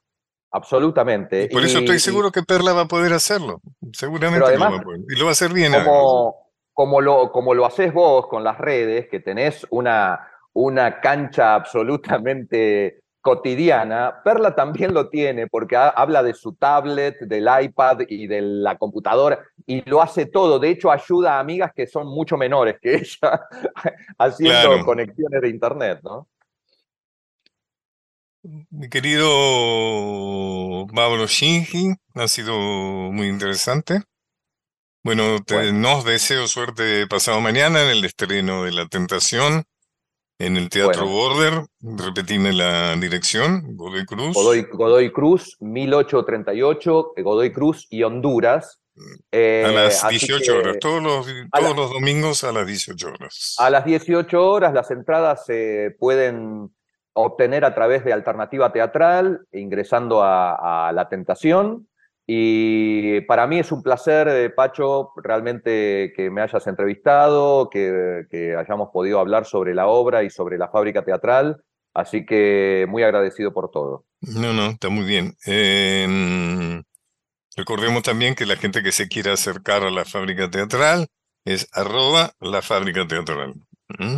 Absolutamente. 0.51 1.43
Y 1.43 1.49
por 1.49 1.63
eso 1.65 1.79
Y- 1.79 1.81
estoy 1.81 1.97
y 1.97 1.99
seguro 1.99 2.31
que 2.31 2.43
Perla 2.43 2.71
va 2.71 2.83
a 2.83 2.87
poder 2.87 3.11
hacerlo. 3.11 3.61
Seguramente 3.91 4.53
lo 4.57 4.59
va 4.59 4.77
a 4.77 4.81
poder. 4.81 5.01
Y 5.09 5.15
lo 5.19 5.25
va 5.25 5.31
a 5.31 5.33
hacer 5.33 5.51
bien. 5.51 5.73
como, 5.73 6.33
como, 6.71 7.01
lo, 7.01 7.29
como 7.33 7.53
lo 7.53 7.65
haces 7.65 7.93
vos 7.93 8.27
con 8.27 8.41
las 8.45 8.57
redes, 8.57 9.09
que 9.11 9.19
tenés 9.19 9.67
una, 9.69 10.31
una 10.53 11.01
cancha 11.01 11.55
absolutamente 11.55 13.01
cotidiana, 13.27 14.21
Perla 14.23 14.55
también 14.55 14.93
lo 14.93 15.09
tiene 15.09 15.47
porque 15.47 15.75
ha- 15.75 15.89
habla 15.89 16.23
de 16.23 16.33
su 16.33 16.53
tablet, 16.55 17.19
del 17.19 17.45
iPad 17.61 17.99
y 18.07 18.25
de 18.25 18.39
la 18.41 18.77
computadora 18.77 19.43
y 19.65 19.81
lo 19.89 20.01
hace 20.01 20.27
todo. 20.27 20.59
De 20.59 20.69
hecho, 20.69 20.89
ayuda 20.89 21.35
a 21.35 21.39
amigas 21.41 21.73
que 21.75 21.85
son 21.87 22.07
mucho 22.07 22.37
menores 22.37 22.77
que 22.81 22.95
ella 23.03 23.41
haciendo 24.17 24.61
Claro. 24.69 24.85
conexiones 24.85 25.41
de 25.41 25.49
internet, 25.49 25.99
¿no? 26.03 26.29
Mi 28.69 28.87
querido 28.87 29.27
Pablo 30.95 31.27
Shinji, 31.27 31.95
ha 32.15 32.27
sido 32.29 32.57
muy 32.57 33.27
interesante. 33.27 34.03
Bueno, 35.03 35.39
te- 35.45 35.55
Bueno. 35.55 35.73
nos 35.79 36.05
deseo 36.05 36.47
suerte 36.47 37.07
pasado 37.07 37.41
mañana 37.41 37.81
en 37.83 37.89
el 37.89 38.05
estreno 38.05 38.63
de 38.63 38.71
La 38.71 38.87
Tentación 38.87 39.65
en 40.39 40.57
el 40.57 40.69
Teatro 40.69 41.05
Bueno. 41.07 41.11
Border. 41.15 41.65
Repetime 41.81 42.53
la 42.53 42.95
dirección, 42.95 43.75
Godoy 43.75 44.05
Cruz. 44.05 44.33
Godoy, 44.35 44.67
Godoy 44.71 45.11
Cruz, 45.11 45.57
1838, 45.59 47.13
Godoy 47.23 47.51
Cruz 47.51 47.87
y 47.89 48.03
Honduras. 48.03 48.79
Eh, 49.31 49.63
a 49.65 49.71
las 49.71 50.03
así 50.03 50.15
18 50.17 50.43
que 50.43 50.51
horas, 50.59 50.77
todos 50.79 51.03
los, 51.03 51.27
la- 51.27 51.47
todos 51.59 51.75
los 51.77 51.91
domingos 51.91 52.43
a 52.43 52.51
las 52.51 52.65
18 52.65 53.07
horas. 53.09 53.55
A 53.59 53.69
las 53.69 53.85
18 53.85 54.43
horas 54.51 54.73
las 54.73 54.89
entradas 54.89 55.45
se 55.45 55.95
pueden 55.99 56.71
obtener 57.13 57.63
a 57.65 57.75
través 57.75 58.03
de 58.03 58.13
Alternativa 58.13 58.71
Teatral, 58.71 59.41
ingresando 59.51 60.23
a, 60.23 60.87
a 60.87 60.91
La 60.93 61.09
Tentación. 61.09 61.87
Y 62.29 63.21
para 63.21 63.47
mí 63.47 63.59
es 63.59 63.71
un 63.71 63.81
placer, 63.81 64.27
eh, 64.27 64.49
Pacho, 64.49 65.11
realmente 65.15 66.11
que 66.13 66.29
me 66.29 66.41
hayas 66.41 66.67
entrevistado, 66.67 67.69
que, 67.69 68.25
que 68.29 68.53
hayamos 68.53 68.89
podido 68.91 69.19
hablar 69.19 69.45
sobre 69.45 69.73
la 69.73 69.87
obra 69.87 70.23
y 70.23 70.29
sobre 70.29 70.57
la 70.57 70.67
fábrica 70.67 71.05
teatral. 71.05 71.63
Así 71.93 72.25
que 72.25 72.85
muy 72.89 73.03
agradecido 73.03 73.53
por 73.53 73.71
todo. 73.71 74.05
No, 74.21 74.51
no, 74.53 74.67
está 74.71 74.89
muy 74.89 75.05
bien. 75.05 75.35
Em, 75.45 76.83
recordemos 77.55 78.03
también 78.03 78.35
que 78.35 78.45
la 78.45 78.57
gente 78.57 78.83
que 78.83 78.91
se 78.91 79.07
quiera 79.07 79.33
acercar 79.33 79.83
a 79.83 79.89
la 79.89 80.05
fábrica 80.05 80.49
teatral 80.49 81.07
es 81.45 81.67
arroba 81.71 82.33
la 82.39 82.61
fábrica 82.61 83.07
teatral. 83.07 83.55
¿Mm? 83.97 84.17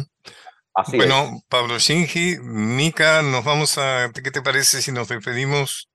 Así 0.74 0.98
Bueno, 0.98 1.32
es. 1.36 1.44
Pablo 1.48 1.78
Shinji, 1.78 2.38
Mica, 2.42 3.22
nos 3.22 3.44
vamos 3.44 3.78
a, 3.78 4.12
¿qué 4.12 4.32
te 4.32 4.42
parece 4.42 4.82
si 4.82 4.92
nos 4.92 5.08
despedimos 5.10 5.90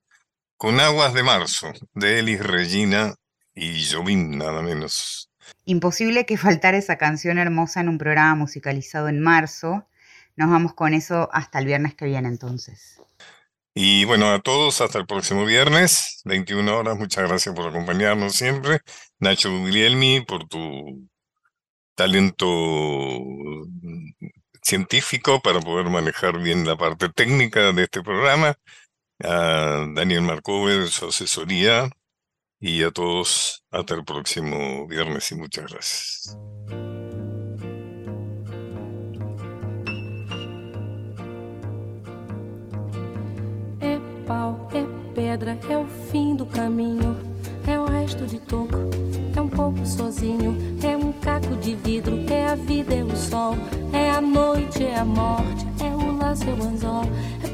con 0.65 0.81
Aguas 0.81 1.13
de 1.13 1.23
Marzo, 1.23 1.75
de 1.93 2.21
Elis 2.21 2.41
Regina 2.41 3.15
y 3.55 3.85
Jovín, 3.85 4.39
nada 4.39 4.63
menos? 4.63 5.31
Imposible 5.67 6.25
que 6.25 6.39
faltara 6.39 6.79
esa 6.79 6.97
canción 6.97 7.37
hermosa 7.37 7.83
en 7.83 7.91
un 7.91 7.99
programa 7.99 8.35
musicalizado 8.35 9.09
en 9.09 9.21
marzo. 9.21 9.87
Nos 10.37 10.49
vamos 10.49 10.73
con 10.73 10.95
eso 10.95 11.29
hasta 11.35 11.59
el 11.59 11.67
viernes 11.67 11.95
que 11.95 12.07
viene 12.07 12.29
entonces. 12.29 12.99
Y 13.75 14.07
bueno, 14.07 14.33
a 14.33 14.41
todos, 14.41 14.81
hasta 14.81 14.99
el 14.99 15.07
próximo 15.07 15.45
viernes, 15.45 16.23
21 16.25 16.79
horas. 16.79 16.97
Muchas 16.97 17.29
gracias 17.29 17.55
por 17.55 17.69
acompañarnos 17.69 18.35
siempre. 18.35 18.81
Nacho 19.19 19.51
Guglielmi, 19.51 20.23
por 20.23 20.49
tu 20.49 21.07
talento 21.95 22.47
mm, 22.47 24.13
científico 24.63 25.43
para 25.43 25.61
poder 25.61 25.91
manejar 25.91 26.39
bien 26.39 26.67
la 26.67 26.79
parte 26.79 27.11
técnica 27.11 27.71
de 27.73 27.83
este 27.83 28.03
programa. 28.03 28.57
A 29.23 29.87
Daniel 29.95 30.23
Marcover, 30.23 30.89
su 30.89 31.07
asesoría. 31.07 31.91
Y 32.61 32.83
a 32.83 32.91
todos, 32.91 33.63
hasta 33.71 33.95
el 33.95 34.05
próximo 34.05 34.87
viernes 34.87 35.31
y 35.33 35.35
muchas 35.35 35.71
gracias. 35.71 36.39
É 43.81 44.01
pau, 44.27 44.71
é 44.73 44.87
pedra, 45.15 45.59
é 45.69 45.77
o 45.77 45.87
fim 46.11 46.37
do 46.37 46.47
caminho. 46.47 47.15
É 47.67 47.79
o 47.79 47.85
resto 47.85 48.27
de 48.27 48.39
toco, 48.41 48.77
é 49.37 49.41
um 49.41 49.49
pouco 49.49 49.85
sozinho. 49.85 50.57
É 50.83 50.97
um 50.97 51.13
caco 51.13 51.55
de 51.57 51.75
vidro, 51.77 52.25
é 52.33 52.47
a 52.47 52.55
vida, 52.55 52.95
é 52.95 53.05
o 53.05 53.15
sol. 53.15 53.57
É 53.93 54.11
a 54.11 54.23
noite, 54.23 54.85
é 54.85 54.97
a 54.97 55.05
morte, 55.05 55.67
é 55.83 55.95
o 55.95 56.17
laço, 56.17 56.45
é 56.45 56.53
o 56.55 56.63
anzol. 56.63 57.05
É 57.43 57.54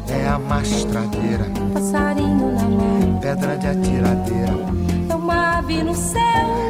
a 0.31 0.39
mastradeira, 0.39 1.45
passarinho 1.73 2.51
na 2.53 2.63
mão. 2.63 3.19
pedra 3.21 3.57
de 3.57 3.67
atiradeira, 3.67 4.53
É 5.09 5.15
uma 5.15 5.57
ave 5.57 5.83
no 5.83 5.93
céu, 5.93 6.21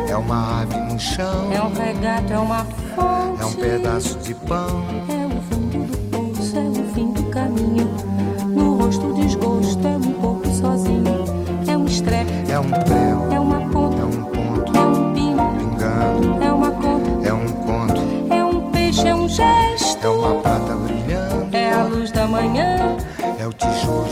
é 0.09 0.15
uma 0.15 0.61
ave 0.61 0.77
no 0.77 0.99
chão, 0.99 1.51
é 1.51 1.61
um 1.61 1.71
regato, 1.73 2.33
é 2.33 2.37
uma 2.39 2.65
fonte. 2.95 3.41
é 3.41 3.45
um 3.45 3.53
pedaço 3.53 4.17
de 4.19 4.33
pão, 4.33 4.83
É 5.09 5.25
o 5.27 5.41
fundo 5.41 5.85
do 5.85 5.97
poço, 6.09 6.57
é 6.57 6.61
o 6.61 6.93
fim 6.93 7.11
do 7.11 7.23
caminho. 7.29 7.89
No 8.47 8.77
rosto 8.77 9.13
desgosto, 9.13 9.87
é 9.87 9.95
um 9.97 10.13
pouco 10.13 10.47
sozinho. 10.49 11.23
É 11.67 11.77
um 11.77 11.85
estrepe, 11.85 12.31
é 12.51 12.59
um 12.59 12.69
prego, 12.69 13.20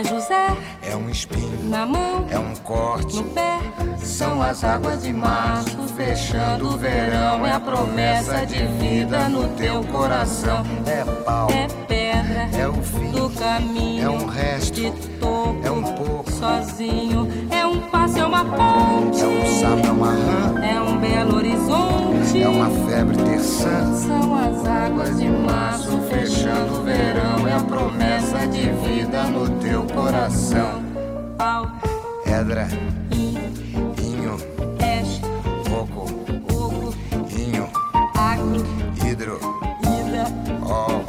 É 0.00 0.04
José. 0.04 0.56
É 0.82 0.96
um 0.96 1.10
espinho. 1.10 1.68
Na 1.68 1.84
mão. 1.84 2.24
É 2.30 2.38
um 2.38 2.54
corte. 2.56 3.16
No 3.16 3.24
pé. 3.24 3.58
São 3.98 4.40
as 4.40 4.64
águas 4.64 5.02
de 5.02 5.12
março. 5.12 5.76
Fechando 5.94 6.68
o 6.68 6.78
verão. 6.78 7.46
É 7.46 7.52
a 7.52 7.60
promessa 7.60 8.46
de 8.46 8.64
vida 8.78 9.28
no 9.28 9.46
teu 9.48 9.84
coração. 9.84 10.64
É 10.86 11.04
pau. 11.22 11.50
É 11.50 11.66
pedra. 11.86 12.48
É 12.58 12.66
o 12.66 12.82
fim. 12.82 13.10
Do 13.10 13.28
caminho. 13.28 14.04
É 14.04 14.08
um 14.08 14.24
resto. 14.24 14.72
De 14.72 14.90
topo. 15.18 15.60
É 15.62 15.70
um 15.70 15.82
pouco. 15.82 16.32
Sozinho. 16.32 17.28
É 17.50 17.66
um 17.66 17.80
passo, 17.90 18.18
é 18.20 18.24
uma 18.24 18.42
ponte. 18.42 19.20
É 19.20 19.26
um 19.26 19.46
sapo, 19.60 19.86
é 19.86 19.90
uma 19.90 20.12
rã. 20.12 20.64
É 20.64 20.80
um 20.80 20.96
belo 20.96 21.36
horizonte. 21.36 22.42
É 22.42 22.48
uma 22.48 22.70
febre 22.88 23.18
terçã. 23.18 23.94
São 23.96 24.34
as 24.34 24.66
águas 24.66 25.18
de 25.18 25.28
março. 25.28 26.00
Fechando 26.08 26.80
o 26.80 26.84
verão. 26.84 27.46
É 27.46 27.52
a 27.52 27.60
promessa 27.60 28.19
de 28.38 28.70
vida 28.88 29.24
no 29.24 29.48
teu 29.58 29.82
coração. 29.84 30.82
Pau. 31.36 31.66
Edra. 32.24 32.68
Inho. 33.10 34.36
Peixe. 34.78 35.20
Coco. 35.68 36.06
Oco. 36.52 36.94
Inho. 37.36 37.68
Acro. 38.14 38.64
Hidro. 39.04 39.40
Ida. 39.82 40.26
Ó. 40.62 41.00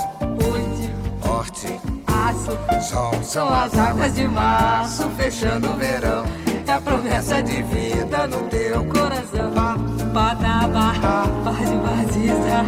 Urte. 0.47 0.89
Horte. 1.28 1.80
Aço. 2.07 2.57
Sol. 2.82 3.24
São 3.24 3.53
as 3.53 3.78
águas 3.78 4.15
de 4.15 4.28
março. 4.28 5.09
Fechando 5.11 5.69
o 5.69 5.76
verão. 5.76 6.26
É 6.67 6.74
a 6.74 6.82
promessa 6.82 7.41
de 7.43 7.61
vida 7.63 8.28
no 8.28 8.47
teu 8.49 8.84
coração. 8.86 9.91
bada 10.16 10.68
baha 10.74 11.18
badi 11.45 11.76
baziza 11.84 12.59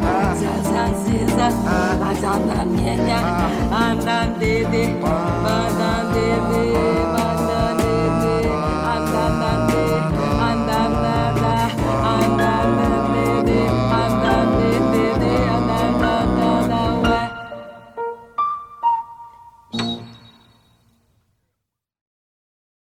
zaza 0.41 0.83
ziza 1.03 1.47
azana 2.09 2.59
mienya 2.71 3.19
andan 3.83 4.29
dede 4.39 4.83
badan 5.03 6.03
dede 6.15 6.63
badan 7.13 7.42